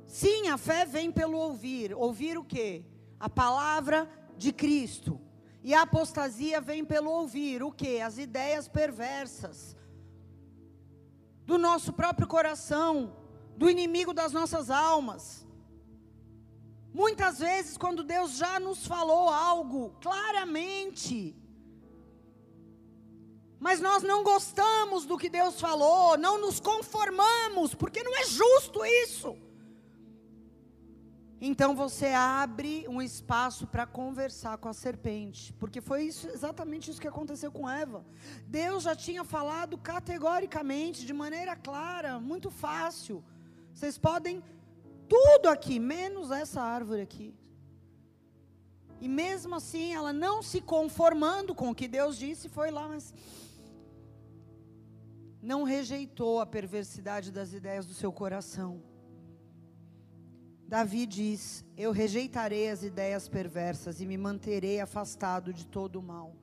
Sim, 0.07 0.47
a 0.47 0.57
fé 0.57 0.85
vem 0.85 1.11
pelo 1.11 1.37
ouvir. 1.37 1.93
Ouvir 1.93 2.37
o 2.37 2.45
quê? 2.45 2.85
A 3.19 3.29
palavra 3.29 4.09
de 4.37 4.53
Cristo. 4.53 5.19
E 5.61 5.73
a 5.73 5.81
apostasia 5.81 6.61
vem 6.61 6.85
pelo 6.85 7.11
ouvir 7.11 7.61
o 7.61 7.69
quê? 7.69 7.99
As 8.01 8.17
ideias 8.17 8.69
perversas 8.69 9.74
do 11.45 11.57
nosso 11.57 11.93
próprio 11.93 12.27
coração, 12.27 13.15
do 13.55 13.69
inimigo 13.69 14.13
das 14.13 14.31
nossas 14.31 14.69
almas. 14.69 15.45
Muitas 16.93 17.39
vezes, 17.39 17.77
quando 17.77 18.03
Deus 18.03 18.37
já 18.37 18.59
nos 18.59 18.87
falou 18.87 19.29
algo 19.29 19.95
claramente, 20.01 21.35
mas 23.59 23.81
nós 23.81 24.01
não 24.01 24.23
gostamos 24.23 25.05
do 25.05 25.17
que 25.17 25.29
Deus 25.29 25.59
falou, 25.59 26.17
não 26.17 26.39
nos 26.39 26.59
conformamos, 26.59 27.75
porque 27.75 28.01
não 28.01 28.15
é 28.15 28.25
justo 28.25 28.85
isso. 28.85 29.37
Então 31.47 31.75
você 31.75 32.07
abre 32.07 32.87
um 32.87 32.99
espaço 32.99 33.67
para 33.67 33.85
conversar 33.85 34.57
com 34.57 34.67
a 34.67 34.73
serpente, 34.73 35.53
porque 35.59 35.79
foi 35.79 36.05
isso, 36.05 36.27
exatamente 36.27 36.89
isso 36.89 36.99
que 36.99 37.07
aconteceu 37.07 37.51
com 37.51 37.69
Eva. 37.69 38.03
Deus 38.47 38.81
já 38.81 38.95
tinha 38.95 39.23
falado 39.23 39.77
categoricamente, 39.77 41.05
de 41.05 41.13
maneira 41.13 41.55
clara, 41.55 42.19
muito 42.19 42.49
fácil. 42.49 43.23
Vocês 43.71 43.95
podem 43.95 44.43
tudo 45.07 45.47
aqui, 45.47 45.77
menos 45.77 46.31
essa 46.31 46.63
árvore 46.63 47.03
aqui. 47.03 47.29
E 48.99 49.07
mesmo 49.07 49.53
assim, 49.53 49.93
ela 49.93 50.11
não 50.11 50.41
se 50.41 50.59
conformando 50.59 51.53
com 51.53 51.69
o 51.69 51.75
que 51.75 51.87
Deus 51.87 52.17
disse, 52.17 52.49
foi 52.49 52.71
lá, 52.71 52.87
mas 52.87 53.13
não 55.43 55.61
rejeitou 55.61 56.39
a 56.41 56.45
perversidade 56.47 57.31
das 57.31 57.53
ideias 57.53 57.85
do 57.85 57.93
seu 57.93 58.11
coração. 58.11 58.94
Davi 60.67 61.05
diz: 61.05 61.63
Eu 61.77 61.91
rejeitarei 61.91 62.69
as 62.69 62.83
ideias 62.83 63.27
perversas 63.27 64.01
e 64.01 64.05
me 64.05 64.17
manterei 64.17 64.79
afastado 64.79 65.53
de 65.53 65.65
todo 65.67 65.97
o 65.97 66.03
mal. 66.03 66.35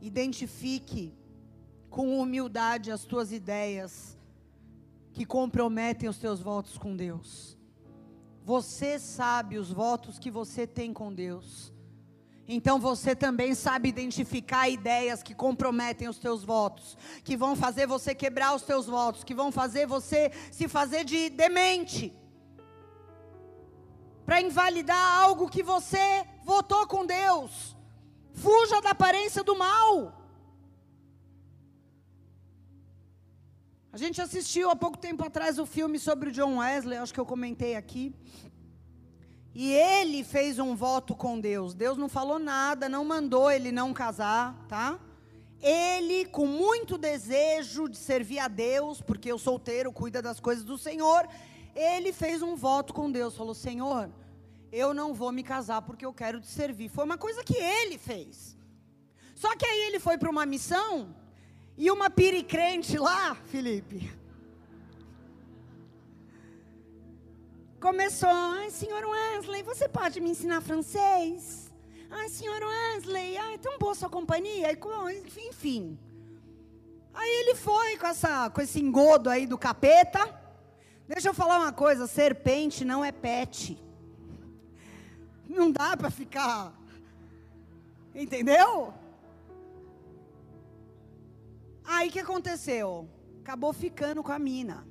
Identifique 0.00 1.12
com 1.88 2.20
humildade 2.20 2.92
as 2.92 3.04
tuas 3.04 3.32
ideias 3.32 4.16
que 5.12 5.26
comprometem 5.26 6.08
os 6.08 6.18
teus 6.18 6.40
votos 6.40 6.78
com 6.78 6.96
Deus. 6.96 7.58
Você 8.44 8.98
sabe 8.98 9.58
os 9.58 9.72
votos 9.72 10.18
que 10.18 10.30
você 10.30 10.66
tem 10.66 10.92
com 10.92 11.12
Deus. 11.12 11.72
Então 12.46 12.80
você 12.80 13.14
também 13.14 13.54
sabe 13.54 13.88
identificar 13.88 14.68
ideias 14.68 15.22
que 15.22 15.34
comprometem 15.34 16.08
os 16.08 16.18
teus 16.18 16.42
votos, 16.42 16.96
que 17.22 17.36
vão 17.36 17.54
fazer 17.54 17.86
você 17.86 18.14
quebrar 18.14 18.54
os 18.54 18.62
teus 18.62 18.86
votos, 18.86 19.22
que 19.22 19.34
vão 19.34 19.52
fazer 19.52 19.86
você 19.86 20.32
se 20.50 20.66
fazer 20.66 21.04
de 21.04 21.28
demente 21.30 22.19
para 24.30 24.40
invalidar 24.40 25.22
algo 25.22 25.50
que 25.50 25.60
você 25.60 26.24
votou 26.44 26.86
com 26.86 27.04
Deus. 27.04 27.76
Fuja 28.32 28.80
da 28.80 28.90
aparência 28.90 29.42
do 29.42 29.58
mal. 29.58 30.24
A 33.92 33.96
gente 33.96 34.22
assistiu 34.22 34.70
há 34.70 34.76
pouco 34.76 34.96
tempo 34.96 35.24
atrás 35.24 35.58
o 35.58 35.66
filme 35.66 35.98
sobre 35.98 36.28
o 36.28 36.32
John 36.32 36.58
Wesley, 36.58 36.96
acho 36.96 37.12
que 37.12 37.18
eu 37.18 37.26
comentei 37.26 37.74
aqui. 37.74 38.14
E 39.52 39.72
ele 39.72 40.22
fez 40.22 40.60
um 40.60 40.76
voto 40.76 41.16
com 41.16 41.40
Deus. 41.40 41.74
Deus 41.74 41.98
não 41.98 42.08
falou 42.08 42.38
nada, 42.38 42.88
não 42.88 43.04
mandou 43.04 43.50
ele 43.50 43.72
não 43.72 43.92
casar, 43.92 44.54
tá? 44.68 44.96
Ele, 45.60 46.24
com 46.26 46.46
muito 46.46 46.96
desejo 46.96 47.88
de 47.88 47.96
servir 47.96 48.38
a 48.38 48.46
Deus, 48.46 49.02
porque 49.02 49.32
o 49.32 49.38
solteiro 49.40 49.92
cuida 49.92 50.22
das 50.22 50.38
coisas 50.38 50.62
do 50.62 50.78
Senhor, 50.78 51.28
ele 51.74 52.12
fez 52.12 52.42
um 52.42 52.54
voto 52.54 52.94
com 52.94 53.10
Deus. 53.10 53.36
Falou: 53.36 53.54
Senhor, 53.54 54.08
eu 54.72 54.94
não 54.94 55.12
vou 55.12 55.32
me 55.32 55.42
casar 55.42 55.82
porque 55.82 56.06
eu 56.06 56.12
quero 56.12 56.40
te 56.40 56.46
servir. 56.46 56.88
Foi 56.88 57.04
uma 57.04 57.18
coisa 57.18 57.42
que 57.42 57.56
ele 57.56 57.98
fez. 57.98 58.56
Só 59.34 59.56
que 59.56 59.66
aí 59.66 59.80
ele 59.86 59.98
foi 59.98 60.16
para 60.18 60.30
uma 60.30 60.46
missão 60.46 61.14
e 61.76 61.90
uma 61.90 62.10
piricrente 62.10 62.98
lá, 62.98 63.34
Felipe, 63.34 64.12
começou, 67.80 68.28
ai, 68.30 68.70
senhor 68.70 69.02
Wesley, 69.02 69.62
você 69.62 69.88
pode 69.88 70.20
me 70.20 70.30
ensinar 70.30 70.60
francês? 70.60 71.72
Ai, 72.10 72.28
senhor 72.28 72.60
Wesley, 72.62 73.38
ai, 73.38 73.56
tão 73.56 73.78
boa 73.78 73.94
sua 73.94 74.10
companhia, 74.10 74.78
enfim. 75.48 75.98
Aí 77.14 77.30
ele 77.40 77.54
foi 77.54 77.96
com, 77.96 78.06
essa, 78.06 78.50
com 78.50 78.60
esse 78.60 78.78
engodo 78.80 79.30
aí 79.30 79.46
do 79.46 79.56
capeta. 79.56 80.38
Deixa 81.08 81.28
eu 81.28 81.34
falar 81.34 81.58
uma 81.58 81.72
coisa, 81.72 82.06
serpente 82.06 82.84
não 82.84 83.04
é 83.04 83.10
pet. 83.10 83.78
Não 85.50 85.70
dá 85.70 85.96
para 85.96 86.10
ficar. 86.10 86.72
Entendeu? 88.14 88.94
Aí 91.84 92.08
o 92.08 92.12
que 92.12 92.20
aconteceu? 92.20 93.08
Acabou 93.40 93.72
ficando 93.72 94.22
com 94.22 94.30
a 94.30 94.38
mina. 94.38 94.86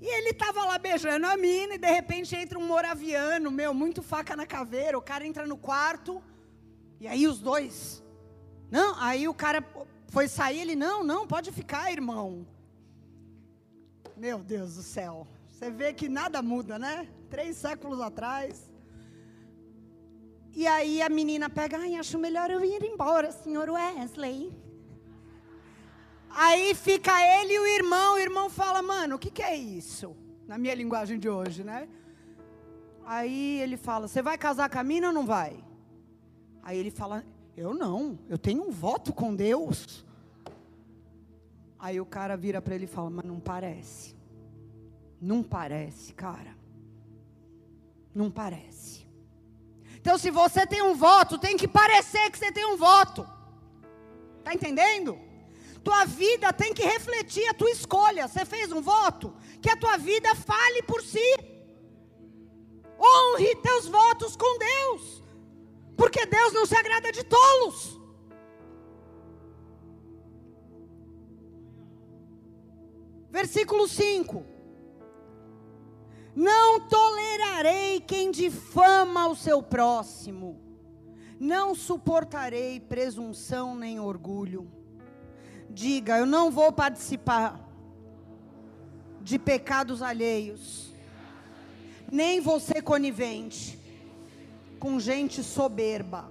E 0.00 0.06
ele 0.06 0.30
estava 0.30 0.64
lá 0.64 0.78
beijando 0.78 1.26
a 1.26 1.36
mina 1.36 1.74
e 1.74 1.78
de 1.78 1.86
repente 1.86 2.34
entra 2.34 2.58
um 2.58 2.66
moraviano, 2.66 3.52
meu, 3.52 3.72
muito 3.72 4.02
faca 4.02 4.34
na 4.34 4.44
caveira. 4.44 4.98
O 4.98 5.02
cara 5.02 5.24
entra 5.24 5.46
no 5.46 5.56
quarto 5.56 6.20
e 6.98 7.06
aí 7.06 7.24
os 7.28 7.38
dois. 7.38 8.02
Não, 8.68 8.98
aí 8.98 9.28
o 9.28 9.34
cara 9.34 9.64
foi 10.08 10.26
sair, 10.26 10.60
ele 10.60 10.74
não, 10.74 11.04
não, 11.04 11.26
pode 11.26 11.52
ficar, 11.52 11.92
irmão. 11.92 12.44
Meu 14.16 14.38
Deus 14.38 14.74
do 14.74 14.82
céu. 14.82 15.26
Você 15.48 15.70
vê 15.70 15.92
que 15.92 16.08
nada 16.08 16.42
muda, 16.42 16.80
né? 16.80 17.06
Três 17.30 17.56
séculos 17.56 18.00
atrás. 18.00 18.71
E 20.54 20.66
aí 20.66 21.00
a 21.00 21.08
menina 21.08 21.48
pega, 21.48 21.78
ai, 21.78 21.94
acho 21.94 22.18
melhor 22.18 22.50
eu 22.50 22.62
ir 22.64 22.82
embora, 22.84 23.32
senhor 23.32 23.70
Wesley. 23.70 24.52
Aí 26.28 26.74
fica 26.74 27.12
ele 27.38 27.54
e 27.54 27.58
o 27.58 27.66
irmão, 27.66 28.14
o 28.14 28.18
irmão 28.18 28.50
fala, 28.50 28.82
mano, 28.82 29.16
o 29.16 29.18
que, 29.18 29.30
que 29.30 29.42
é 29.42 29.56
isso? 29.56 30.16
Na 30.46 30.58
minha 30.58 30.74
linguagem 30.74 31.18
de 31.18 31.28
hoje, 31.28 31.64
né? 31.64 31.88
Aí 33.04 33.60
ele 33.60 33.76
fala, 33.76 34.08
você 34.08 34.22
vai 34.22 34.36
casar 34.38 34.70
com 34.70 34.78
a 34.78 34.82
mina 34.82 35.08
ou 35.08 35.12
não 35.12 35.26
vai? 35.26 35.62
Aí 36.62 36.78
ele 36.78 36.90
fala, 36.90 37.24
eu 37.56 37.74
não, 37.74 38.18
eu 38.28 38.38
tenho 38.38 38.62
um 38.62 38.70
voto 38.70 39.12
com 39.12 39.34
Deus. 39.34 40.04
Aí 41.78 42.00
o 42.00 42.06
cara 42.06 42.36
vira 42.36 42.62
para 42.62 42.74
ele 42.74 42.84
e 42.84 42.88
fala, 42.88 43.10
mas 43.10 43.24
não 43.24 43.40
parece. 43.40 44.14
Não 45.20 45.42
parece, 45.42 46.12
cara. 46.14 46.56
Não 48.14 48.30
parece. 48.30 49.01
Então, 50.02 50.18
se 50.18 50.32
você 50.32 50.66
tem 50.66 50.82
um 50.82 50.96
voto, 50.96 51.38
tem 51.38 51.56
que 51.56 51.68
parecer 51.68 52.28
que 52.28 52.36
você 52.36 52.50
tem 52.50 52.66
um 52.66 52.76
voto. 52.76 53.24
Está 54.40 54.52
entendendo? 54.52 55.16
Tua 55.84 56.04
vida 56.04 56.52
tem 56.52 56.74
que 56.74 56.82
refletir 56.82 57.46
a 57.48 57.54
tua 57.54 57.70
escolha. 57.70 58.26
Você 58.26 58.44
fez 58.44 58.72
um 58.72 58.82
voto? 58.82 59.32
Que 59.60 59.70
a 59.70 59.76
tua 59.76 59.96
vida 59.96 60.34
fale 60.34 60.82
por 60.82 61.00
si. 61.02 61.36
Honre 62.98 63.54
teus 63.62 63.86
votos 63.86 64.34
com 64.34 64.58
Deus. 64.58 65.22
Porque 65.96 66.26
Deus 66.26 66.52
não 66.52 66.66
se 66.66 66.74
agrada 66.76 67.12
de 67.12 67.22
tolos. 67.22 68.00
Versículo 73.30 73.86
5. 73.86 74.51
Não 76.34 76.80
tolerarei 76.80 78.00
quem 78.00 78.30
difama 78.30 79.28
o 79.28 79.36
seu 79.36 79.62
próximo. 79.62 80.60
Não 81.38 81.74
suportarei 81.74 82.80
presunção 82.80 83.74
nem 83.74 84.00
orgulho. 84.00 84.70
Diga, 85.68 86.18
eu 86.18 86.26
não 86.26 86.50
vou 86.50 86.72
participar 86.72 87.68
de 89.20 89.38
pecados 89.38 90.02
alheios. 90.02 90.92
Nem 92.10 92.40
vou 92.40 92.60
ser 92.60 92.82
conivente 92.82 93.78
com 94.78 94.98
gente 94.98 95.42
soberba. 95.42 96.30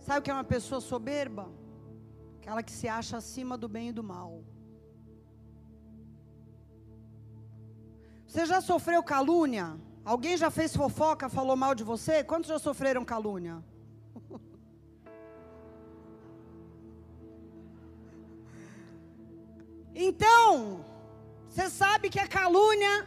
Sabe 0.00 0.18
o 0.18 0.22
que 0.22 0.30
é 0.30 0.34
uma 0.34 0.44
pessoa 0.44 0.80
soberba? 0.80 1.48
Aquela 2.40 2.62
que 2.62 2.72
se 2.72 2.88
acha 2.88 3.16
acima 3.16 3.56
do 3.56 3.68
bem 3.68 3.90
e 3.90 3.92
do 3.92 4.02
mal. 4.02 4.42
Você 8.32 8.46
já 8.46 8.62
sofreu 8.62 9.02
calúnia? 9.02 9.78
Alguém 10.02 10.38
já 10.38 10.50
fez 10.50 10.74
fofoca, 10.74 11.28
falou 11.28 11.54
mal 11.54 11.74
de 11.74 11.84
você? 11.84 12.24
Quantos 12.24 12.48
já 12.48 12.58
sofreram 12.58 13.04
calúnia? 13.04 13.62
Então, 19.94 20.82
você 21.46 21.68
sabe 21.68 22.08
que 22.08 22.18
a 22.18 22.26
calúnia 22.26 23.06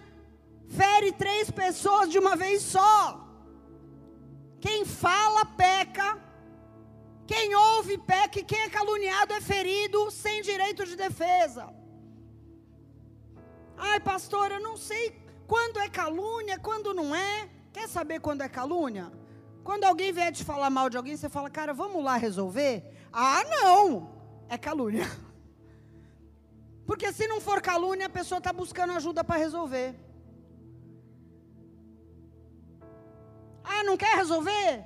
fere 0.69 1.11
três 1.11 1.49
pessoas 1.49 2.11
de 2.11 2.19
uma 2.19 2.35
vez 2.35 2.61
só. 2.61 2.95
Quem 4.61 4.85
fala, 4.85 5.43
peca. 5.43 6.21
Quem 7.25 7.55
ouve, 7.55 7.97
peca. 7.97 8.39
E 8.39 8.43
quem 8.43 8.59
é 8.59 8.69
caluniado 8.69 9.33
é 9.33 9.41
ferido 9.41 10.11
sem 10.11 10.43
direito 10.43 10.85
de 10.85 10.95
defesa. 10.95 11.73
Ai, 13.77 13.99
pastor, 13.99 14.51
eu 14.51 14.59
não 14.59 14.77
sei 14.77 15.19
quando 15.47 15.79
é 15.79 15.89
calúnia, 15.89 16.59
quando 16.59 16.93
não 16.93 17.13
é. 17.15 17.49
Quer 17.71 17.87
saber 17.89 18.19
quando 18.19 18.41
é 18.41 18.49
calúnia? 18.49 19.11
Quando 19.63 19.83
alguém 19.83 20.13
vier 20.13 20.31
te 20.31 20.43
falar 20.43 20.69
mal 20.69 20.89
de 20.89 20.97
alguém, 20.97 21.17
você 21.17 21.27
fala, 21.27 21.49
cara, 21.49 21.73
vamos 21.73 22.03
lá 22.03 22.15
resolver? 22.15 22.83
Ah, 23.11 23.43
não! 23.43 24.09
É 24.47 24.57
calúnia. 24.57 25.05
Porque 26.85 27.11
se 27.11 27.27
não 27.27 27.41
for 27.41 27.61
calúnia, 27.61 28.05
a 28.05 28.09
pessoa 28.09 28.37
está 28.37 28.53
buscando 28.53 28.93
ajuda 28.93 29.23
para 29.23 29.39
resolver. 29.39 29.95
Ah, 33.63 33.83
não 33.83 33.97
quer 33.97 34.15
resolver? 34.15 34.85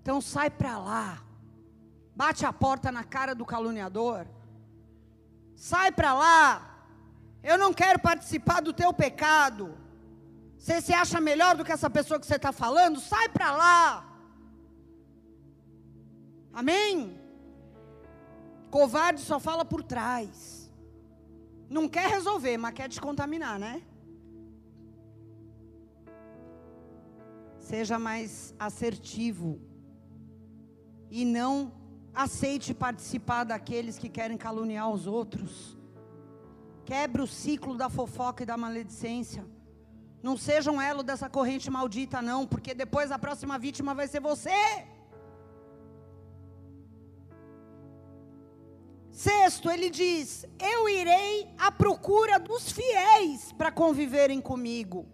Então 0.00 0.20
sai 0.20 0.48
para 0.48 0.78
lá. 0.78 1.22
Bate 2.14 2.46
a 2.46 2.52
porta 2.52 2.90
na 2.90 3.04
cara 3.04 3.34
do 3.34 3.44
caluniador. 3.44 4.26
Sai 5.54 5.92
para 5.92 6.14
lá. 6.14 6.75
Eu 7.50 7.56
não 7.62 7.72
quero 7.80 7.98
participar 8.10 8.60
do 8.66 8.72
teu 8.80 8.92
pecado. 8.92 9.64
Você 10.58 10.80
se 10.86 10.92
acha 10.92 11.20
melhor 11.20 11.52
do 11.56 11.64
que 11.64 11.74
essa 11.76 11.88
pessoa 11.88 12.18
que 12.18 12.26
você 12.26 12.34
está 12.34 12.50
falando? 12.50 12.98
Sai 12.98 13.28
para 13.28 13.50
lá. 13.62 13.82
Amém? 16.52 17.20
Covarde 18.68 19.20
só 19.20 19.38
fala 19.38 19.64
por 19.64 19.84
trás. 19.84 20.68
Não 21.70 21.88
quer 21.88 22.08
resolver, 22.10 22.56
mas 22.56 22.74
quer 22.74 22.88
descontaminar, 22.88 23.60
né? 23.60 23.74
Seja 27.60 27.96
mais 27.96 28.56
assertivo. 28.58 29.60
E 31.08 31.24
não 31.24 31.72
aceite 32.12 32.74
participar 32.74 33.44
daqueles 33.44 33.98
que 33.98 34.08
querem 34.08 34.36
caluniar 34.36 34.90
os 34.90 35.06
outros. 35.06 35.75
Quebre 36.86 37.20
o 37.20 37.26
ciclo 37.26 37.76
da 37.76 37.90
fofoca 37.90 38.44
e 38.44 38.46
da 38.46 38.56
maledicência. 38.56 39.44
Não 40.22 40.36
seja 40.36 40.70
um 40.70 40.80
elo 40.80 41.02
dessa 41.02 41.28
corrente 41.28 41.68
maldita, 41.68 42.22
não, 42.22 42.46
porque 42.46 42.72
depois 42.74 43.10
a 43.10 43.18
próxima 43.18 43.58
vítima 43.58 43.92
vai 43.92 44.06
ser 44.06 44.20
você. 44.20 44.50
Sexto, 49.10 49.68
ele 49.68 49.90
diz: 49.90 50.46
Eu 50.60 50.88
irei 50.88 51.48
à 51.58 51.72
procura 51.72 52.38
dos 52.38 52.70
fiéis 52.70 53.52
para 53.52 53.72
conviverem 53.72 54.40
comigo. 54.40 55.06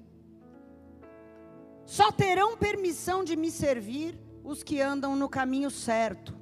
Só 1.86 2.12
terão 2.12 2.56
permissão 2.56 3.24
de 3.24 3.34
me 3.34 3.50
servir 3.50 4.18
os 4.44 4.62
que 4.62 4.78
andam 4.78 5.16
no 5.16 5.28
caminho 5.28 5.70
certo. 5.70 6.38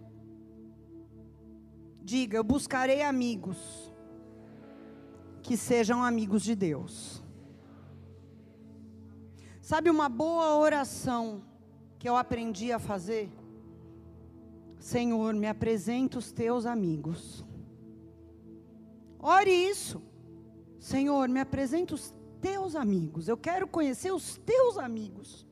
Diga: 2.03 2.37
Eu 2.37 2.43
buscarei 2.43 3.03
amigos 3.03 3.90
que 5.43 5.57
sejam 5.57 6.03
amigos 6.05 6.43
de 6.43 6.55
Deus. 6.55 7.23
Sabe 9.61 9.89
uma 9.89 10.09
boa 10.09 10.57
oração 10.57 11.43
que 11.99 12.09
eu 12.09 12.17
aprendi 12.17 12.73
a 12.73 12.79
fazer? 12.79 13.31
Senhor, 14.79 15.35
me 15.35 15.47
apresenta 15.47 16.19
os 16.19 16.33
teus 16.33 16.67
amigos. 16.67 17.45
Ore 19.19 19.53
isso. 19.53 20.03
Senhor, 20.79 21.29
me 21.29 21.41
apresenta 21.41 21.95
os 21.95 22.15
teus 22.41 22.75
amigos. 22.75 23.29
Eu 23.29 23.37
quero 23.37 23.69
conhecer 23.69 24.13
os 24.13 24.39
teus 24.39 24.79
amigos. 24.79 25.47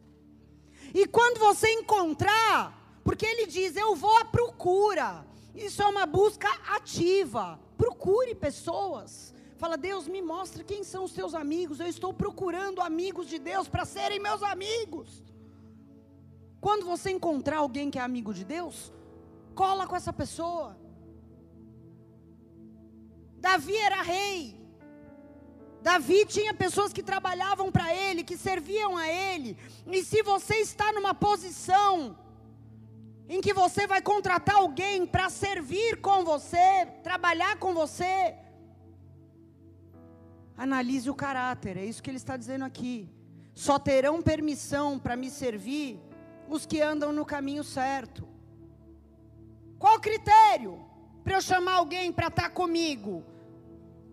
E 0.94 1.06
quando 1.06 1.38
você 1.38 1.70
encontrar, 1.70 3.00
porque 3.04 3.26
ele 3.26 3.46
diz, 3.46 3.76
eu 3.76 3.94
vou 3.94 4.16
à 4.16 4.24
procura. 4.24 5.26
Isso 5.54 5.82
é 5.82 5.86
uma 5.86 6.06
busca 6.06 6.48
ativa. 6.74 7.60
Procure 7.76 8.34
pessoas 8.34 9.34
Fala, 9.58 9.76
Deus, 9.76 10.06
me 10.06 10.22
mostra 10.22 10.62
quem 10.62 10.84
são 10.84 11.02
os 11.04 11.12
teus 11.12 11.34
amigos. 11.34 11.80
Eu 11.80 11.88
estou 11.88 12.12
procurando 12.14 12.80
amigos 12.80 13.26
de 13.28 13.38
Deus 13.40 13.66
para 13.68 13.84
serem 13.84 14.20
meus 14.20 14.42
amigos. 14.42 15.20
Quando 16.60 16.86
você 16.86 17.10
encontrar 17.10 17.58
alguém 17.58 17.90
que 17.90 17.98
é 17.98 18.02
amigo 18.02 18.32
de 18.32 18.44
Deus, 18.44 18.92
cola 19.56 19.84
com 19.88 19.96
essa 19.96 20.12
pessoa. 20.12 20.76
Davi 23.48 23.76
era 23.76 24.00
rei. 24.02 24.40
Davi 25.82 26.24
tinha 26.26 26.54
pessoas 26.54 26.92
que 26.92 27.02
trabalhavam 27.02 27.70
para 27.72 27.92
ele, 27.92 28.22
que 28.22 28.36
serviam 28.36 28.96
a 28.96 29.08
ele. 29.08 29.56
E 29.88 30.04
se 30.04 30.22
você 30.22 30.56
está 30.56 30.92
numa 30.92 31.14
posição 31.14 32.16
em 33.28 33.40
que 33.40 33.52
você 33.52 33.88
vai 33.88 34.00
contratar 34.00 34.56
alguém 34.56 35.04
para 35.04 35.28
servir 35.28 36.00
com 36.00 36.24
você, 36.24 36.86
trabalhar 37.02 37.58
com 37.58 37.74
você, 37.74 38.36
Analise 40.58 41.08
o 41.08 41.14
caráter, 41.14 41.76
é 41.76 41.84
isso 41.84 42.02
que 42.02 42.10
ele 42.10 42.16
está 42.16 42.36
dizendo 42.36 42.64
aqui. 42.64 43.08
Só 43.54 43.78
terão 43.78 44.20
permissão 44.20 44.98
para 44.98 45.14
me 45.14 45.30
servir 45.30 46.00
os 46.48 46.66
que 46.66 46.80
andam 46.80 47.12
no 47.12 47.24
caminho 47.24 47.62
certo. 47.62 48.26
Qual 49.78 50.00
critério 50.00 50.84
para 51.22 51.36
eu 51.36 51.40
chamar 51.40 51.74
alguém 51.74 52.12
para 52.12 52.26
estar 52.26 52.50
comigo 52.50 53.24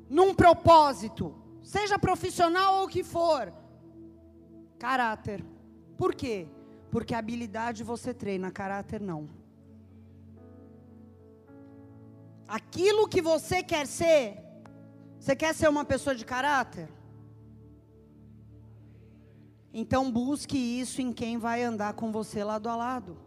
num 0.07 0.35
propósito, 0.35 1.33
seja 1.63 1.97
profissional 1.97 2.75
ou 2.77 2.85
o 2.85 2.87
que 2.87 3.03
for? 3.03 3.51
Caráter. 4.77 5.43
Por 5.97 6.13
quê? 6.13 6.47
Porque 6.91 7.15
habilidade 7.15 7.83
você 7.83 8.13
treina, 8.13 8.51
caráter 8.51 9.01
não. 9.01 9.27
Aquilo 12.47 13.07
que 13.07 13.21
você 13.21 13.63
quer 13.63 13.87
ser, 13.87 14.44
Você 15.25 15.35
quer 15.35 15.55
ser 15.55 15.67
uma 15.67 15.83
pessoa 15.83 16.15
de 16.15 16.23
caráter? 16.23 16.87
Então 19.73 20.11
busque 20.11 20.55
isso 20.55 21.01
em 21.01 21.11
quem 21.11 21.39
vai 21.39 21.63
andar 21.63 21.93
com 21.93 22.11
você 22.11 22.43
lado 22.43 22.69
a 22.69 22.75
lado. 22.75 23.17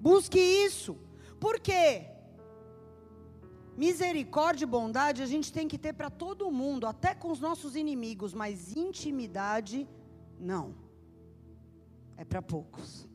Busque 0.00 0.38
isso. 0.38 0.96
Por 1.38 1.60
quê? 1.60 2.06
Misericórdia 3.76 4.64
e 4.64 4.66
bondade 4.66 5.22
a 5.22 5.26
gente 5.26 5.52
tem 5.52 5.68
que 5.68 5.76
ter 5.76 5.92
para 5.92 6.08
todo 6.08 6.50
mundo, 6.50 6.86
até 6.86 7.14
com 7.14 7.30
os 7.30 7.38
nossos 7.38 7.76
inimigos, 7.76 8.32
mas 8.32 8.74
intimidade, 8.74 9.86
não. 10.40 10.74
É 12.16 12.24
para 12.24 12.40
poucos. 12.40 13.06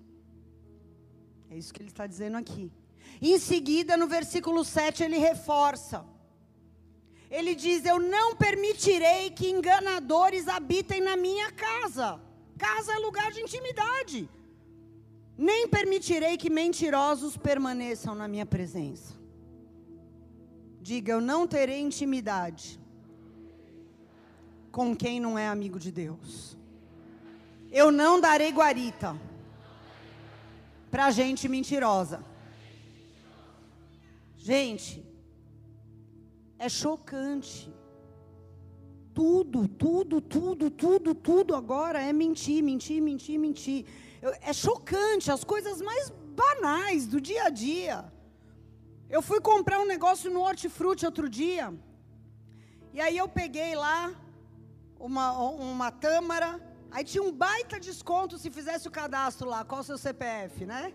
É 1.50 1.58
isso 1.58 1.74
que 1.74 1.82
ele 1.82 1.90
está 1.90 2.06
dizendo 2.06 2.38
aqui. 2.38 2.72
Em 3.20 3.40
seguida, 3.40 3.98
no 3.98 4.08
versículo 4.08 4.64
7, 4.64 5.02
ele 5.02 5.18
reforça. 5.18 6.06
Ele 7.30 7.54
diz: 7.54 7.86
Eu 7.86 8.00
não 8.00 8.36
permitirei 8.36 9.30
que 9.30 9.50
enganadores 9.50 10.48
habitem 10.48 11.02
na 11.02 11.16
minha 11.16 11.52
casa. 11.52 12.20
Casa 12.58 12.94
é 12.94 12.98
lugar 12.98 13.32
de 13.32 13.42
intimidade. 13.42 14.30
Nem 15.38 15.68
permitirei 15.68 16.38
que 16.38 16.50
mentirosos 16.50 17.38
permaneçam 17.38 18.16
na 18.16 18.28
minha 18.28 18.46
presença. 18.46 19.14
Diga: 20.82 21.14
Eu 21.14 21.22
não 21.22 21.46
terei 21.46 21.80
intimidade 21.80 22.80
com 24.72 24.96
quem 24.96 25.20
não 25.20 25.38
é 25.38 25.48
amigo 25.48 25.80
de 25.80 25.92
Deus. 25.92 26.58
Eu 27.72 27.92
não 27.92 28.20
darei 28.20 28.52
guarita 28.52 29.16
para 30.90 31.12
gente 31.12 31.48
mentirosa. 31.48 32.24
Gente, 34.38 35.06
é 36.60 36.68
chocante. 36.68 37.74
Tudo, 39.14 39.68
tudo, 39.68 40.22
tudo, 40.22 40.70
tudo, 40.70 41.16
tudo 41.16 41.56
agora 41.56 42.02
é 42.02 42.12
mentir, 42.14 42.62
mentir, 42.64 43.02
mentir, 43.02 43.40
mentir. 43.40 43.86
É 44.42 44.54
chocante, 44.54 45.32
as 45.32 45.44
coisas 45.44 45.82
mais 45.82 46.12
banais 46.44 47.08
do 47.08 47.20
dia 47.20 47.46
a 47.46 47.50
dia. 47.50 48.14
Eu 49.10 49.22
fui 49.22 49.40
comprar 49.42 49.80
um 49.80 49.86
negócio 49.86 50.30
no 50.30 50.42
Hortifruti 50.42 51.06
outro 51.06 51.28
dia. 51.28 51.74
E 52.94 53.02
aí 53.02 53.18
eu 53.18 53.28
peguei 53.28 53.76
lá 53.76 54.14
uma, 55.00 55.32
uma 55.72 55.92
tâmara. 55.92 56.52
Aí 56.92 57.04
tinha 57.04 57.24
um 57.24 57.32
baita 57.32 57.80
desconto 57.80 58.38
se 58.38 58.50
fizesse 58.52 58.88
o 58.88 58.92
cadastro 58.92 59.50
lá. 59.50 59.64
Qual 59.64 59.82
o 59.82 59.84
seu 59.84 59.98
CPF, 59.98 60.66
né? 60.66 60.94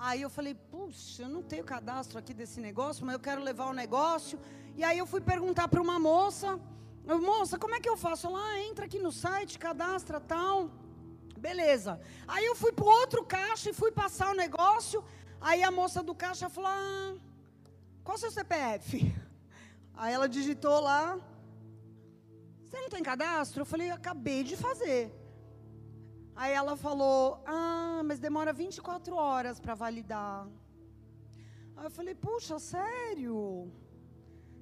Aí 0.00 0.22
eu 0.22 0.30
falei, 0.30 0.54
puxa, 0.54 1.22
eu 1.22 1.28
não 1.28 1.42
tenho 1.42 1.64
cadastro 1.64 2.18
aqui 2.20 2.32
desse 2.32 2.60
negócio, 2.60 3.04
mas 3.04 3.14
eu 3.14 3.20
quero 3.20 3.42
levar 3.42 3.66
o 3.66 3.72
negócio. 3.72 4.38
E 4.76 4.84
aí 4.84 4.96
eu 4.96 5.06
fui 5.06 5.20
perguntar 5.20 5.66
para 5.66 5.82
uma 5.82 5.98
moça, 5.98 6.60
moça, 7.04 7.58
como 7.58 7.74
é 7.74 7.80
que 7.80 7.88
eu 7.88 7.96
faço? 7.96 8.28
Ela, 8.28 8.38
ah, 8.38 8.60
entra 8.60 8.84
aqui 8.84 9.00
no 9.00 9.10
site, 9.10 9.58
cadastra 9.58 10.20
tal. 10.20 10.70
Beleza. 11.36 12.00
Aí 12.28 12.46
eu 12.46 12.54
fui 12.54 12.70
para 12.70 12.84
outro 12.84 13.24
caixa 13.24 13.70
e 13.70 13.72
fui 13.72 13.90
passar 13.90 14.30
o 14.30 14.36
negócio. 14.36 15.02
Aí 15.40 15.64
a 15.64 15.70
moça 15.70 16.00
do 16.00 16.14
caixa 16.14 16.48
falou, 16.48 16.70
ah, 16.70 17.16
qual 18.04 18.14
é 18.14 18.18
o 18.18 18.20
seu 18.20 18.30
CPF? 18.30 19.12
Aí 19.94 20.14
ela 20.14 20.28
digitou 20.28 20.78
lá, 20.78 21.18
você 22.64 22.80
não 22.80 22.88
tem 22.88 23.02
cadastro? 23.02 23.62
Eu 23.62 23.66
falei, 23.66 23.90
acabei 23.90 24.44
de 24.44 24.56
fazer. 24.56 25.12
Aí 26.40 26.52
ela 26.52 26.76
falou: 26.76 27.42
Ah, 27.44 28.00
mas 28.04 28.20
demora 28.20 28.52
24 28.52 29.16
horas 29.16 29.58
para 29.58 29.74
validar. 29.74 30.46
Aí 31.76 31.84
eu 31.84 31.90
falei: 31.90 32.14
Puxa, 32.14 32.60
sério? 32.60 33.72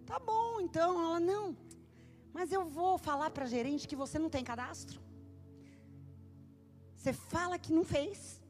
Tá 0.07 0.19
bom, 0.19 0.59
então. 0.67 0.91
Ela: 1.05 1.21
Não, 1.21 1.55
mas 2.33 2.51
eu 2.51 2.65
vou 2.65 2.97
falar 2.97 3.29
para 3.31 3.45
a 3.45 3.53
gerente 3.57 3.87
que 3.87 3.95
você 3.95 4.19
não 4.19 4.31
tem 4.31 4.43
cadastro. 4.43 4.99
Você 6.97 7.13
fala 7.13 7.59
que 7.59 7.75
não 7.75 7.85
fez. 7.85 8.41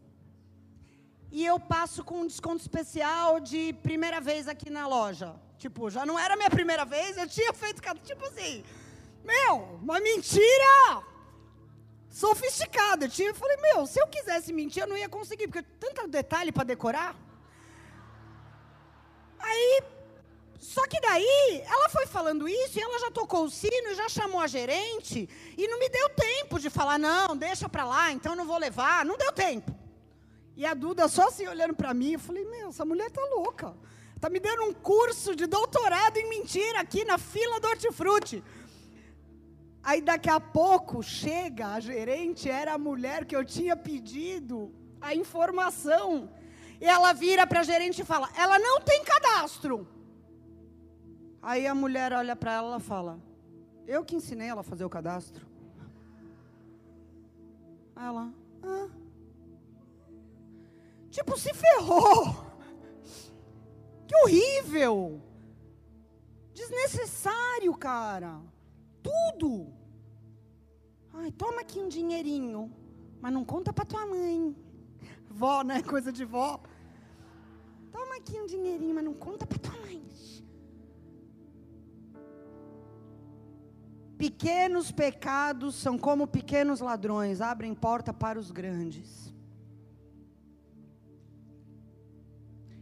E 1.32 1.44
eu 1.44 1.58
passo 1.58 2.04
com 2.04 2.20
um 2.20 2.28
desconto 2.28 2.62
especial 2.62 3.40
de 3.40 3.72
primeira 3.88 4.20
vez 4.20 4.46
aqui 4.46 4.70
na 4.70 4.86
loja. 4.86 5.34
Tipo, 5.58 5.90
já 5.90 6.06
não 6.06 6.16
era 6.16 6.36
minha 6.36 6.48
primeira 6.58 6.84
vez, 6.84 7.18
eu 7.18 7.28
tinha 7.28 7.52
feito. 7.52 7.82
Tipo 8.04 8.24
assim, 8.26 8.64
meu, 9.24 9.80
uma 9.82 9.98
mentira! 9.98 11.15
Sofisticada. 12.16 13.04
Eu, 13.18 13.34
falei, 13.34 13.58
meu, 13.58 13.86
se 13.86 14.00
eu 14.00 14.06
quisesse 14.06 14.50
mentir, 14.50 14.82
eu 14.82 14.86
não 14.86 14.96
ia 14.96 15.08
conseguir, 15.08 15.48
porque 15.48 15.62
tanto 15.78 16.08
detalhe 16.08 16.50
para 16.50 16.64
decorar. 16.64 17.14
Aí, 19.38 19.82
só 20.58 20.86
que 20.86 20.98
daí, 20.98 21.62
ela 21.66 21.90
foi 21.90 22.06
falando 22.06 22.48
isso 22.48 22.78
e 22.78 22.82
ela 22.82 22.98
já 22.98 23.10
tocou 23.10 23.44
o 23.44 23.50
sino 23.50 23.90
e 23.90 23.94
já 23.94 24.08
chamou 24.08 24.40
a 24.40 24.46
gerente 24.46 25.28
e 25.58 25.68
não 25.68 25.78
me 25.78 25.90
deu 25.90 26.08
tempo 26.08 26.58
de 26.58 26.70
falar, 26.70 26.98
não, 26.98 27.36
deixa 27.36 27.68
para 27.68 27.84
lá, 27.84 28.10
então 28.10 28.34
não 28.34 28.46
vou 28.46 28.56
levar. 28.56 29.04
Não 29.04 29.18
deu 29.18 29.30
tempo. 29.30 29.70
E 30.56 30.64
a 30.64 30.72
Duda 30.72 31.08
só 31.08 31.28
assim 31.28 31.46
olhando 31.46 31.74
para 31.74 31.92
mim, 31.92 32.12
eu 32.14 32.18
falei, 32.18 32.46
meu, 32.46 32.70
essa 32.70 32.86
mulher 32.86 33.10
tá 33.10 33.20
louca. 33.36 33.74
Tá 34.18 34.30
me 34.30 34.40
dando 34.40 34.62
um 34.62 34.72
curso 34.72 35.36
de 35.36 35.46
doutorado 35.46 36.16
em 36.16 36.30
mentira 36.30 36.80
aqui 36.80 37.04
na 37.04 37.18
fila 37.18 37.60
do 37.60 37.68
hortifruti. 37.68 38.42
Aí 39.86 40.00
daqui 40.02 40.28
a 40.28 40.40
pouco 40.40 41.00
chega 41.00 41.68
a 41.68 41.78
gerente, 41.78 42.50
era 42.50 42.72
a 42.74 42.78
mulher 42.78 43.24
que 43.24 43.36
eu 43.36 43.44
tinha 43.44 43.76
pedido 43.76 44.74
a 45.00 45.14
informação. 45.14 46.28
E 46.80 46.86
ela 46.86 47.12
vira 47.12 47.46
para 47.46 47.60
a 47.60 47.62
gerente 47.62 48.02
e 48.02 48.04
fala: 48.04 48.28
Ela 48.36 48.58
não 48.58 48.80
tem 48.80 49.04
cadastro. 49.04 49.86
Aí 51.40 51.68
a 51.68 51.74
mulher 51.82 52.12
olha 52.12 52.34
para 52.34 52.54
ela 52.54 52.78
e 52.78 52.80
fala: 52.80 53.20
Eu 53.86 54.04
que 54.04 54.16
ensinei 54.16 54.48
ela 54.48 54.62
a 54.62 54.64
fazer 54.64 54.84
o 54.84 54.90
cadastro. 54.90 55.46
Ela: 57.94 58.34
ah. 58.64 58.88
Tipo, 61.12 61.38
se 61.38 61.54
ferrou. 61.54 62.44
Que 64.08 64.16
horrível. 64.16 65.22
Desnecessário, 66.52 67.72
cara. 67.76 68.40
Tudo. 69.06 69.72
Ai, 71.12 71.30
toma 71.32 71.60
aqui 71.60 71.78
um 71.78 71.88
dinheirinho, 71.88 72.70
mas 73.20 73.32
não 73.32 73.44
conta 73.44 73.72
para 73.72 73.84
tua 73.84 74.04
mãe. 74.06 74.54
Vó, 75.30 75.62
né? 75.62 75.82
Coisa 75.94 76.12
de 76.12 76.24
vó. 76.24 76.60
Toma 77.92 78.16
aqui 78.16 78.40
um 78.40 78.46
dinheirinho, 78.46 78.94
mas 78.94 79.04
não 79.04 79.14
conta 79.14 79.46
para 79.46 79.58
tua 79.58 79.76
mãe. 79.80 79.96
Pequenos 84.18 84.90
pecados 84.90 85.74
são 85.74 85.98
como 85.98 86.26
pequenos 86.26 86.80
ladrões, 86.80 87.42
abrem 87.42 87.74
porta 87.74 88.14
para 88.14 88.38
os 88.38 88.50
grandes. 88.50 89.34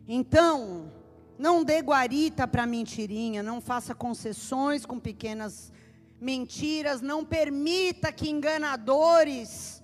Então, 0.06 0.92
não 1.36 1.64
dê 1.64 1.80
guarita 1.80 2.46
para 2.46 2.66
mentirinha, 2.66 3.42
não 3.42 3.60
faça 3.60 3.94
concessões 3.96 4.86
com 4.86 5.00
pequenas 5.00 5.72
mentiras, 6.20 7.00
não 7.00 7.24
permita 7.24 8.12
que 8.12 8.30
enganadores 8.30 9.82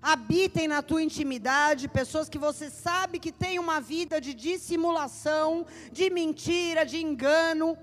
habitem 0.00 0.68
na 0.68 0.80
tua 0.82 1.02
intimidade, 1.02 1.88
pessoas 1.88 2.28
que 2.28 2.38
você 2.38 2.70
sabe 2.70 3.18
que 3.18 3.32
têm 3.32 3.58
uma 3.58 3.80
vida 3.80 4.20
de 4.20 4.32
dissimulação, 4.32 5.66
de 5.92 6.08
mentira, 6.08 6.84
de 6.84 6.98
engano. 6.98 7.76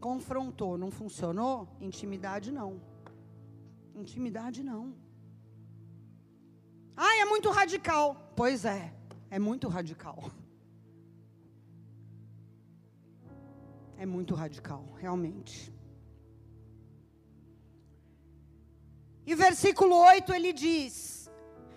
Confrontou, 0.00 0.76
não 0.76 0.90
funcionou? 0.90 1.68
Intimidade 1.80 2.50
não. 2.50 2.80
Intimidade 3.94 4.62
não. 4.62 4.94
Ah, 6.96 7.16
é 7.20 7.24
muito 7.24 7.50
radical. 7.50 8.32
Pois 8.34 8.64
é, 8.64 8.92
é 9.30 9.38
muito 9.38 9.68
radical. 9.68 10.24
é 14.02 14.06
muito 14.06 14.34
radical, 14.34 14.84
realmente. 14.98 15.72
E 19.24 19.32
versículo 19.36 19.94
8 19.94 20.34
ele 20.34 20.52
diz: 20.52 21.30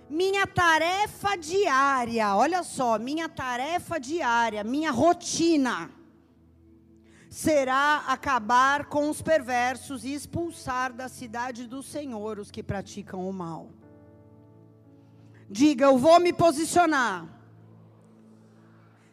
Minha 0.10 0.48
tarefa 0.48 1.36
diária, 1.36 2.36
olha 2.36 2.64
só, 2.64 2.98
minha 2.98 3.30
tarefa 3.30 4.00
diária, 4.00 4.64
minha 4.64 4.90
rotina, 4.90 5.92
será 7.30 8.06
acabar 8.08 8.86
com 8.86 9.08
os 9.08 9.22
perversos 9.22 10.04
e 10.04 10.12
expulsar 10.12 10.92
da 10.94 11.08
cidade 11.08 11.68
do 11.68 11.84
Senhor 11.84 12.40
os 12.40 12.50
que 12.50 12.64
praticam 12.64 13.30
o 13.30 13.32
mal. 13.32 13.70
Diga, 15.48 15.86
eu 15.86 15.98
vou 16.00 16.20
me 16.20 16.34
posicionar 16.34 17.30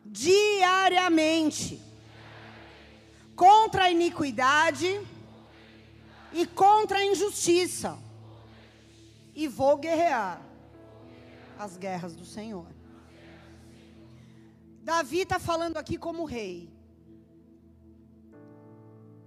diariamente 0.06 1.91
contra 3.42 3.86
a 3.86 3.90
iniquidade 3.90 5.04
e 6.32 6.46
contra 6.46 6.98
a 6.98 7.04
injustiça. 7.04 7.98
E 9.34 9.48
vou 9.48 9.76
guerrear 9.78 10.40
as 11.58 11.76
guerras 11.76 12.14
do 12.14 12.24
Senhor. 12.24 12.68
Davi 14.84 15.22
está 15.22 15.40
falando 15.40 15.76
aqui 15.76 15.98
como 15.98 16.24
rei. 16.24 16.70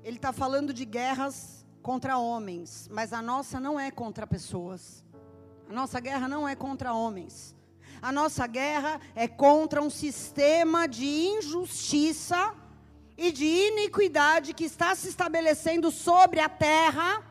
Ele 0.02 0.16
está 0.16 0.32
falando 0.32 0.74
de 0.74 0.86
guerras 0.86 1.66
contra 1.82 2.18
homens, 2.18 2.88
mas 2.90 3.12
a 3.12 3.22
nossa 3.22 3.60
não 3.60 3.78
é 3.78 3.92
contra 3.92 4.26
pessoas. 4.26 5.04
A 5.70 5.74
nossa 5.74 6.00
guerra 6.00 6.30
não 6.30 6.48
é 6.48 6.56
contra 6.56 6.94
homens. 6.94 7.54
A 8.02 8.14
nossa 8.14 8.48
guerra 8.48 9.02
é 9.14 9.28
contra 9.28 9.82
um 9.82 9.90
sistema 9.90 10.88
de 10.88 11.06
injustiça 11.06 12.56
e 13.18 13.32
de 13.32 13.46
iniquidade 13.46 14.54
que 14.54 14.66
está 14.66 14.94
se 14.94 15.08
estabelecendo 15.08 15.90
sobre 15.90 16.40
a 16.40 16.50
terra, 16.50 17.24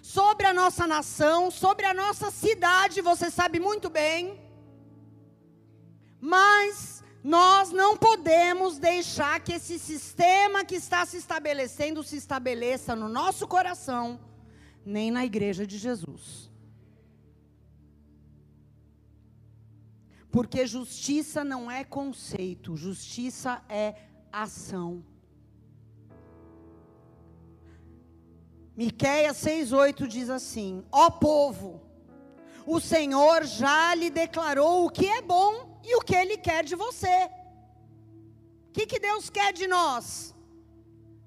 sobre 0.00 0.46
a 0.46 0.52
nossa 0.52 0.86
nação, 0.86 1.50
sobre 1.50 1.86
a 1.86 1.94
nossa 1.94 2.30
cidade, 2.30 3.00
você 3.00 3.30
sabe 3.30 3.60
muito 3.60 3.88
bem. 3.88 4.40
Mas 6.20 7.04
nós 7.22 7.70
não 7.70 7.96
podemos 7.96 8.78
deixar 8.78 9.38
que 9.40 9.52
esse 9.52 9.78
sistema 9.78 10.64
que 10.64 10.74
está 10.74 11.06
se 11.06 11.16
estabelecendo 11.16 12.02
se 12.02 12.16
estabeleça 12.16 12.96
no 12.96 13.08
nosso 13.08 13.46
coração, 13.46 14.20
nem 14.84 15.10
na 15.10 15.24
igreja 15.24 15.64
de 15.64 15.78
Jesus. 15.78 16.50
Porque 20.32 20.66
justiça 20.66 21.44
não 21.44 21.70
é 21.70 21.84
conceito, 21.84 22.76
justiça 22.76 23.62
é 23.68 23.94
ação. 24.32 25.04
Miqueias 28.76 29.36
6:8 29.36 30.06
diz 30.06 30.30
assim: 30.30 30.84
Ó 30.90 31.10
povo, 31.10 31.80
o 32.66 32.80
Senhor 32.80 33.44
já 33.44 33.94
lhe 33.94 34.08
declarou 34.08 34.86
o 34.86 34.90
que 34.90 35.06
é 35.06 35.20
bom 35.20 35.78
e 35.84 35.96
o 35.96 36.00
que 36.00 36.14
ele 36.14 36.36
quer 36.38 36.64
de 36.64 36.74
você. 36.74 37.30
O 38.68 38.72
que, 38.72 38.86
que 38.86 38.98
Deus 38.98 39.28
quer 39.28 39.52
de 39.52 39.66
nós? 39.66 40.34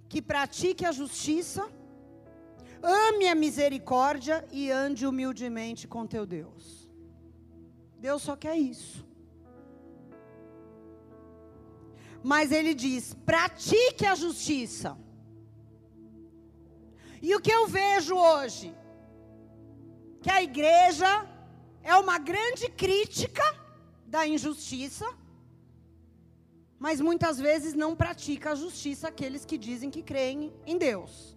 Que 0.09 0.21
pratique 0.21 0.85
a 0.85 0.91
justiça, 0.91 1.69
ame 2.81 3.27
a 3.27 3.35
misericórdia 3.35 4.47
e 4.51 4.71
ande 4.71 5.05
humildemente 5.05 5.87
com 5.87 6.07
teu 6.07 6.25
Deus. 6.25 6.89
Deus 7.99 8.23
só 8.23 8.35
quer 8.35 8.55
isso. 8.55 9.05
Mas 12.23 12.51
ele 12.51 12.73
diz: 12.73 13.13
pratique 13.13 14.03
a 14.05 14.15
justiça. 14.15 14.97
E 17.21 17.35
o 17.35 17.41
que 17.41 17.51
eu 17.51 17.67
vejo 17.67 18.15
hoje? 18.15 18.75
Que 20.21 20.29
a 20.29 20.41
igreja 20.41 21.27
é 21.83 21.95
uma 21.95 22.17
grande 22.17 22.69
crítica 22.69 23.43
da 24.05 24.25
injustiça, 24.27 25.07
mas 26.79 26.99
muitas 26.99 27.39
vezes 27.39 27.73
não 27.73 27.95
pratica 27.95 28.51
a 28.51 28.55
justiça 28.55 29.07
aqueles 29.07 29.45
que 29.45 29.57
dizem 29.57 29.89
que 29.89 30.01
creem 30.01 30.53
em 30.65 30.77
Deus. 30.77 31.35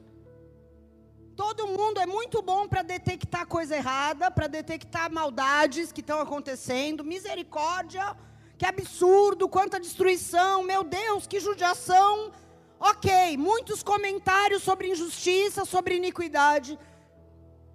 Todo 1.37 1.69
mundo 1.69 2.01
é 2.01 2.07
muito 2.07 2.43
bom 2.43 2.67
para 2.67 2.83
detectar 2.83 3.47
coisa 3.47 3.77
errada, 3.77 4.29
para 4.29 4.49
detectar 4.49 5.13
maldades 5.13 5.93
que 5.93 6.01
estão 6.01 6.21
acontecendo. 6.21 7.05
Misericórdia, 7.05 8.17
que 8.59 8.67
absurdo, 8.67 9.49
quanta 9.49 9.79
destruição, 9.79 10.65
meu 10.65 10.83
Deus, 10.83 11.29
que 11.29 11.39
judiação. 11.39 12.33
Ok, 12.81 13.37
muitos 13.37 13.83
comentários 13.83 14.63
sobre 14.63 14.91
injustiça, 14.91 15.65
sobre 15.65 15.97
iniquidade. 15.97 16.79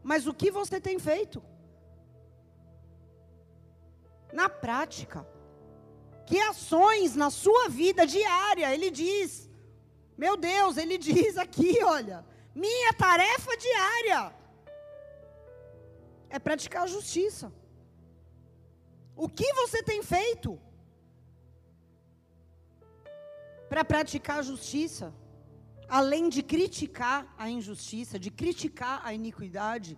Mas 0.01 0.27
o 0.27 0.33
que 0.33 0.49
você 0.49 0.79
tem 0.79 0.97
feito? 0.97 1.43
Na 4.31 4.47
prática. 4.47 5.27
Que 6.25 6.39
ações 6.39 7.15
na 7.15 7.29
sua 7.29 7.67
vida 7.67 8.07
diária, 8.07 8.73
ele 8.73 8.89
diz. 8.89 9.49
Meu 10.17 10.37
Deus, 10.37 10.77
ele 10.77 10.97
diz 11.09 11.37
aqui, 11.37 11.83
olha. 11.83 12.25
Minha 12.55 12.93
tarefa 12.93 13.57
diária 13.57 14.33
é 16.29 16.39
praticar 16.39 16.83
a 16.83 16.87
justiça. 16.87 17.51
O 19.15 19.27
que 19.27 19.51
você 19.53 19.83
tem 19.83 20.01
feito 20.01 20.59
para 23.73 23.83
praticar 23.83 24.37
a 24.37 24.43
justiça? 24.43 25.11
Além 25.89 26.29
de 26.29 26.43
criticar 26.43 27.19
a 27.35 27.49
injustiça, 27.49 28.19
de 28.19 28.29
criticar 28.29 29.01
a 29.03 29.15
iniquidade. 29.15 29.97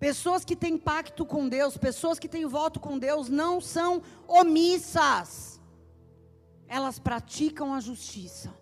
Pessoas 0.00 0.44
que 0.44 0.56
têm 0.56 0.76
pacto 0.76 1.24
com 1.24 1.48
Deus, 1.48 1.76
pessoas 1.76 2.18
que 2.18 2.28
têm 2.28 2.44
voto 2.44 2.80
com 2.80 2.98
Deus, 2.98 3.28
não 3.28 3.60
são 3.60 4.02
omissas. 4.26 5.60
Elas 6.66 6.98
praticam 6.98 7.72
a 7.72 7.78
justiça. 7.78 8.52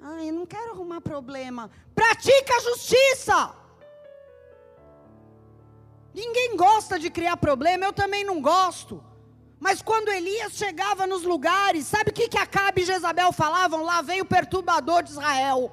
Ai, 0.00 0.30
eu 0.30 0.34
não 0.34 0.44
quero 0.44 0.72
arrumar 0.72 1.00
problema. 1.00 1.70
Pratica 1.94 2.56
a 2.56 2.64
justiça. 2.70 3.54
Ninguém 6.12 6.56
gosta 6.56 6.98
de 6.98 7.08
criar 7.08 7.36
problema, 7.36 7.84
eu 7.84 7.92
também 7.92 8.24
não 8.24 8.42
gosto. 8.42 9.00
Mas 9.58 9.80
quando 9.80 10.08
Elias 10.08 10.52
chegava 10.52 11.06
nos 11.06 11.22
lugares, 11.22 11.86
sabe 11.86 12.10
o 12.10 12.12
que, 12.12 12.28
que 12.28 12.38
Acabe 12.38 12.82
e 12.82 12.84
Jezabel 12.84 13.32
falavam? 13.32 13.82
Lá 13.82 14.02
veio 14.02 14.24
o 14.24 14.26
perturbador 14.26 15.02
de 15.02 15.10
Israel. 15.10 15.72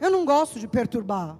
Eu 0.00 0.10
não 0.10 0.24
gosto 0.24 0.58
de 0.58 0.68
perturbar. 0.68 1.38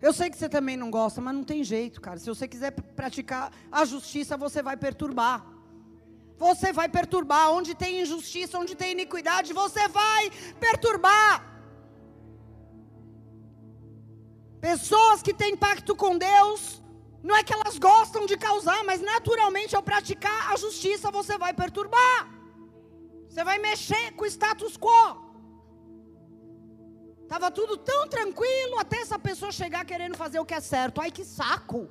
Eu 0.00 0.12
sei 0.12 0.30
que 0.30 0.36
você 0.36 0.48
também 0.48 0.76
não 0.76 0.90
gosta, 0.90 1.20
mas 1.20 1.34
não 1.34 1.44
tem 1.44 1.64
jeito, 1.64 2.00
cara. 2.00 2.18
Se 2.18 2.28
você 2.28 2.46
quiser 2.46 2.70
praticar 2.70 3.52
a 3.70 3.84
justiça, 3.84 4.36
você 4.36 4.62
vai 4.62 4.76
perturbar 4.76 5.58
você 6.38 6.72
vai 6.72 6.88
perturbar. 6.88 7.50
Onde 7.50 7.74
tem 7.74 8.00
injustiça, 8.00 8.58
onde 8.58 8.74
tem 8.76 8.92
iniquidade, 8.92 9.52
você 9.52 9.88
vai 9.88 10.30
perturbar. 10.60 11.44
Pessoas 14.60 15.22
que 15.22 15.34
têm 15.34 15.56
pacto 15.56 15.94
com 15.94 16.16
Deus, 16.16 16.82
não 17.22 17.36
é 17.36 17.42
que 17.42 17.52
elas 17.52 17.78
gostam 17.78 18.26
de 18.26 18.36
causar, 18.36 18.84
mas 18.84 19.00
naturalmente 19.00 19.74
ao 19.74 19.82
praticar 19.82 20.52
a 20.52 20.56
justiça 20.56 21.10
você 21.10 21.36
vai 21.36 21.52
perturbar. 21.52 22.28
Você 23.28 23.42
vai 23.44 23.58
mexer 23.58 24.12
com 24.12 24.24
o 24.24 24.26
status 24.26 24.76
quo. 24.76 25.28
Estava 27.22 27.50
tudo 27.50 27.76
tão 27.76 28.08
tranquilo 28.08 28.78
até 28.78 28.98
essa 29.00 29.18
pessoa 29.18 29.52
chegar 29.52 29.84
querendo 29.84 30.16
fazer 30.16 30.38
o 30.38 30.46
que 30.46 30.54
é 30.54 30.60
certo. 30.60 31.00
Ai 31.00 31.10
que 31.10 31.24
saco! 31.24 31.88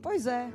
Pois 0.00 0.26
é. 0.26 0.50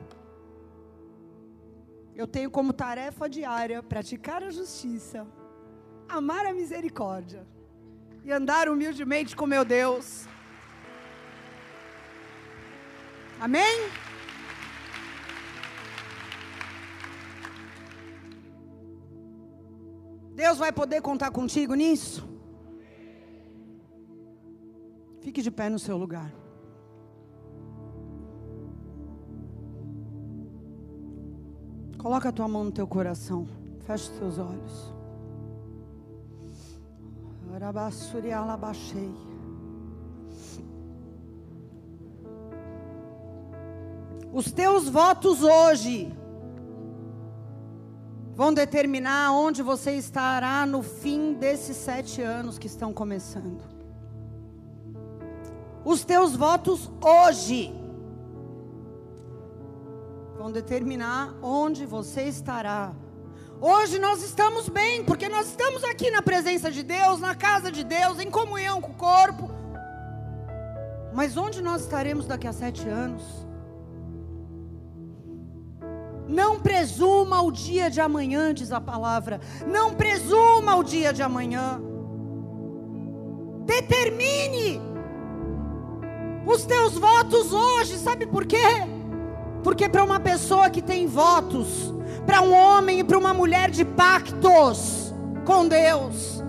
Eu 2.15 2.26
tenho 2.26 2.49
como 2.49 2.74
tarefa 2.74 3.30
diária 3.30 3.84
praticar 3.84 4.43
a 4.43 4.49
justiça, 4.49 5.28
amar 6.07 6.45
a 6.45 6.53
misericórdia 6.53 7.45
e 8.24 8.32
andar 8.32 8.67
humildemente 8.69 9.36
com 9.36 9.45
meu 9.45 9.63
Deus. 9.63 10.28
Amém? 13.42 13.89
Deus 20.36 20.60
vai 20.60 20.72
poder 20.72 21.02
contar 21.02 21.32
contigo 21.32 21.74
nisso? 21.74 22.30
Fique 25.22 25.42
de 25.42 25.50
pé 25.50 25.70
no 25.70 25.80
seu 25.80 25.98
lugar. 25.98 26.32
Coloca 31.98 32.30
a 32.30 32.32
tua 32.32 32.48
mão 32.48 32.64
no 32.66 32.72
teu 32.72 32.86
coração. 32.86 33.48
Feche 33.88 34.12
os 34.12 34.18
teus 34.20 34.38
olhos. 34.38 34.94
baixei. 38.56 39.31
Os 44.34 44.50
teus 44.50 44.88
votos 44.88 45.44
hoje 45.44 46.16
vão 48.34 48.54
determinar 48.54 49.34
onde 49.34 49.62
você 49.62 49.92
estará 49.92 50.66
no 50.66 50.82
fim 50.82 51.34
desses 51.34 51.76
sete 51.76 52.22
anos 52.22 52.58
que 52.58 52.66
estão 52.66 52.94
começando. 52.94 53.62
Os 55.84 56.06
teus 56.06 56.34
votos 56.36 56.90
hoje 57.04 57.74
vão 60.38 60.50
determinar 60.50 61.36
onde 61.42 61.86
você 61.86 62.24
estará. 62.24 62.94
Hoje 63.60 64.00
nós 64.00 64.24
estamos 64.24 64.70
bem, 64.70 65.04
porque 65.04 65.28
nós 65.28 65.50
estamos 65.50 65.84
aqui 65.84 66.10
na 66.10 66.22
presença 66.22 66.72
de 66.72 66.84
Deus, 66.84 67.20
na 67.20 67.36
casa 67.36 67.70
de 67.70 67.84
Deus, 67.84 68.18
em 68.20 68.32
comunhão 68.32 68.80
com 68.80 68.92
o 68.92 68.96
corpo. 68.96 69.52
Mas 71.14 71.36
onde 71.36 71.62
nós 71.62 71.82
estaremos 71.82 72.26
daqui 72.26 72.48
a 72.48 72.54
sete 72.54 72.88
anos? 72.88 73.51
Não 76.32 76.58
presuma 76.58 77.42
o 77.42 77.52
dia 77.52 77.90
de 77.90 78.00
amanhã, 78.00 78.54
diz 78.54 78.72
a 78.72 78.80
palavra. 78.80 79.42
Não 79.68 79.94
presuma 79.94 80.78
o 80.78 80.84
dia 80.84 81.12
de 81.12 81.22
amanhã. 81.22 81.82
Determine 83.66 84.82
os 86.46 86.66
teus 86.66 86.98
votos 86.98 87.52
hoje, 87.52 87.98
sabe 87.98 88.26
por 88.26 88.46
quê? 88.46 88.58
Porque 89.62 89.90
para 89.90 90.04
uma 90.04 90.22
pessoa 90.22 90.70
que 90.70 90.82
tem 90.82 91.06
votos, 91.06 91.94
para 92.26 92.42
um 92.42 92.54
homem 92.54 93.00
e 93.00 93.04
para 93.04 93.18
uma 93.18 93.34
mulher 93.34 93.70
de 93.70 93.84
pactos 93.84 95.14
com 95.46 95.68
Deus, 95.68 96.42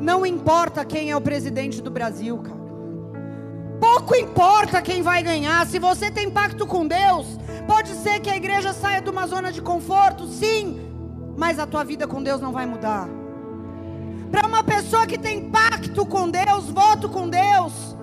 não 0.00 0.24
importa 0.24 0.84
quem 0.84 1.10
é 1.10 1.16
o 1.16 1.20
presidente 1.20 1.82
do 1.82 1.90
Brasil, 1.90 2.38
cara. 2.38 2.58
Pouco 3.80 4.14
importa 4.14 4.82
quem 4.82 5.02
vai 5.02 5.22
ganhar. 5.22 5.66
Se 5.66 5.78
você 5.78 6.10
tem 6.10 6.30
pacto 6.30 6.66
com 6.66 6.86
Deus, 6.86 7.38
pode 7.68 7.90
ser 7.96 8.18
que 8.20 8.30
a 8.30 8.36
igreja 8.36 8.72
saia 8.72 9.02
de 9.02 9.10
uma 9.10 9.26
zona 9.26 9.52
de 9.52 9.60
conforto, 9.60 10.26
sim, 10.26 10.80
mas 11.36 11.58
a 11.58 11.66
tua 11.66 11.84
vida 11.84 12.08
com 12.08 12.22
Deus 12.22 12.40
não 12.40 12.50
vai 12.50 12.64
mudar. 12.64 13.06
Para 14.30 14.48
uma 14.48 14.64
pessoa 14.64 15.06
que 15.06 15.18
tem 15.18 15.50
pacto 15.50 16.06
com 16.06 16.30
Deus, 16.30 16.70
voto 16.70 17.10
com 17.10 17.28
Deus, 17.28 17.94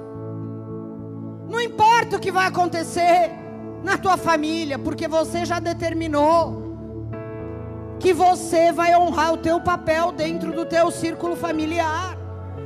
não 1.50 1.60
importa 1.60 2.18
o 2.18 2.20
que 2.20 2.32
vai 2.32 2.46
acontecer 2.46 3.32
na 3.84 3.98
tua 3.98 4.18
família, 4.18 4.78
porque 4.78 5.08
você 5.08 5.44
já 5.46 5.60
determinou 5.60 6.64
que 8.00 8.14
você 8.14 8.72
vai 8.72 8.96
honrar 8.96 9.34
o 9.34 9.38
teu 9.38 9.60
papel 9.60 10.12
dentro 10.12 10.52
do 10.52 10.64
teu 10.64 10.92
círculo 10.92 11.36
familiar, 11.36 12.16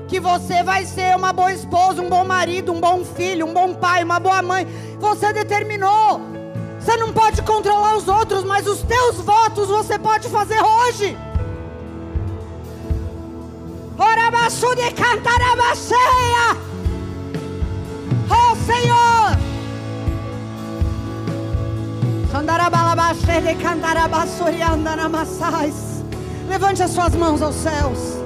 que 0.06 0.20
você 0.20 0.64
vai 0.64 0.84
ser 0.86 1.16
uma 1.16 1.32
boa 1.32 1.54
esposa, 1.54 2.02
um 2.02 2.10
bom 2.10 2.26
marido, 2.26 2.74
um 2.74 2.82
bom 2.82 3.06
filho, 3.06 3.46
um 3.46 3.54
bom 3.54 3.74
pai, 3.74 4.04
uma 4.04 4.20
boa 4.20 4.42
mãe. 4.42 4.68
Você 5.00 5.32
determinou. 5.32 6.39
Você 6.80 6.96
não 6.98 7.12
pode 7.12 7.42
controlar 7.42 7.98
os 7.98 8.08
outros, 8.08 8.44
mas 8.44 8.66
os 8.66 8.82
teus 8.84 9.18
votos 9.18 9.68
você 9.68 10.00
pode 10.00 10.30
fazer 10.30 10.62
hoje. 10.62 11.18
Orabaçu 13.98 14.74
de 14.76 14.90
cantarabaceia. 14.92 16.56
Oh 18.30 18.56
Senhor. 18.66 19.38
Sandarabalabaxe 22.32 23.42
de 23.42 23.56
cantarabaçoriandanamassais. 23.56 26.06
Levante 26.48 26.82
as 26.82 26.92
suas 26.92 27.14
mãos 27.16 27.42
aos 27.42 27.56
céus. 27.56 28.19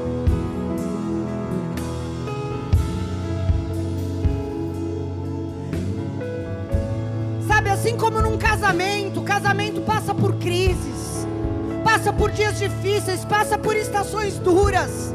Assim 7.84 7.98
como 7.98 8.22
num 8.22 8.38
casamento, 8.38 9.20
o 9.20 9.24
casamento 9.24 9.82
passa 9.82 10.16
por 10.16 10.36
crises, 10.36 11.28
passa 11.84 12.14
por 12.14 12.32
dias 12.32 12.58
difíceis, 12.58 13.26
passa 13.26 13.58
por 13.58 13.76
estações 13.76 14.40
duras. 14.40 15.14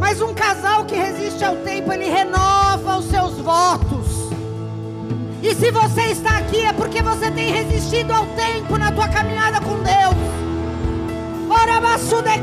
Mas 0.00 0.20
um 0.20 0.34
casal 0.34 0.84
que 0.86 0.96
resiste 0.96 1.44
ao 1.44 1.54
tempo, 1.58 1.92
ele 1.92 2.06
renova 2.06 2.96
os 2.96 3.04
seus 3.04 3.38
votos. 3.38 4.08
E 5.40 5.54
se 5.54 5.70
você 5.70 6.06
está 6.06 6.38
aqui 6.38 6.64
é 6.64 6.72
porque 6.72 7.00
você 7.00 7.30
tem 7.30 7.52
resistido 7.52 8.10
ao 8.10 8.26
tempo 8.26 8.76
na 8.76 8.90
tua 8.90 9.06
caminhada 9.06 9.60
com 9.60 9.76
Deus. 9.76 9.92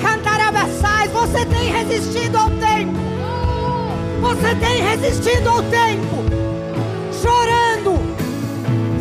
Cantarabaçais, 0.02 1.12
você 1.12 1.46
tem 1.46 1.72
resistido 1.72 2.38
ao 2.38 2.50
tempo. 2.52 2.99
Você 4.22 4.56
tem 4.56 4.82
resistido 4.82 5.50
ao 5.50 5.64
tempo, 5.64 6.24
chorando, 7.22 8.00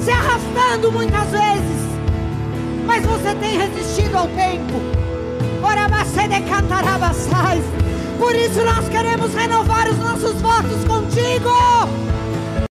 se 0.02 0.10
arrastando 0.10 0.92
muitas 0.92 1.28
vezes, 1.30 1.88
mas 2.86 3.04
você 3.04 3.34
tem 3.34 3.58
resistido 3.58 4.16
ao 4.16 4.28
tempo. 4.28 4.98
Por 8.18 8.34
isso 8.34 8.62
nós 8.64 8.88
queremos 8.88 9.32
renovar 9.32 9.88
os 9.88 9.96
nossos 9.98 10.40
votos 10.42 10.84
contigo. 10.86 11.48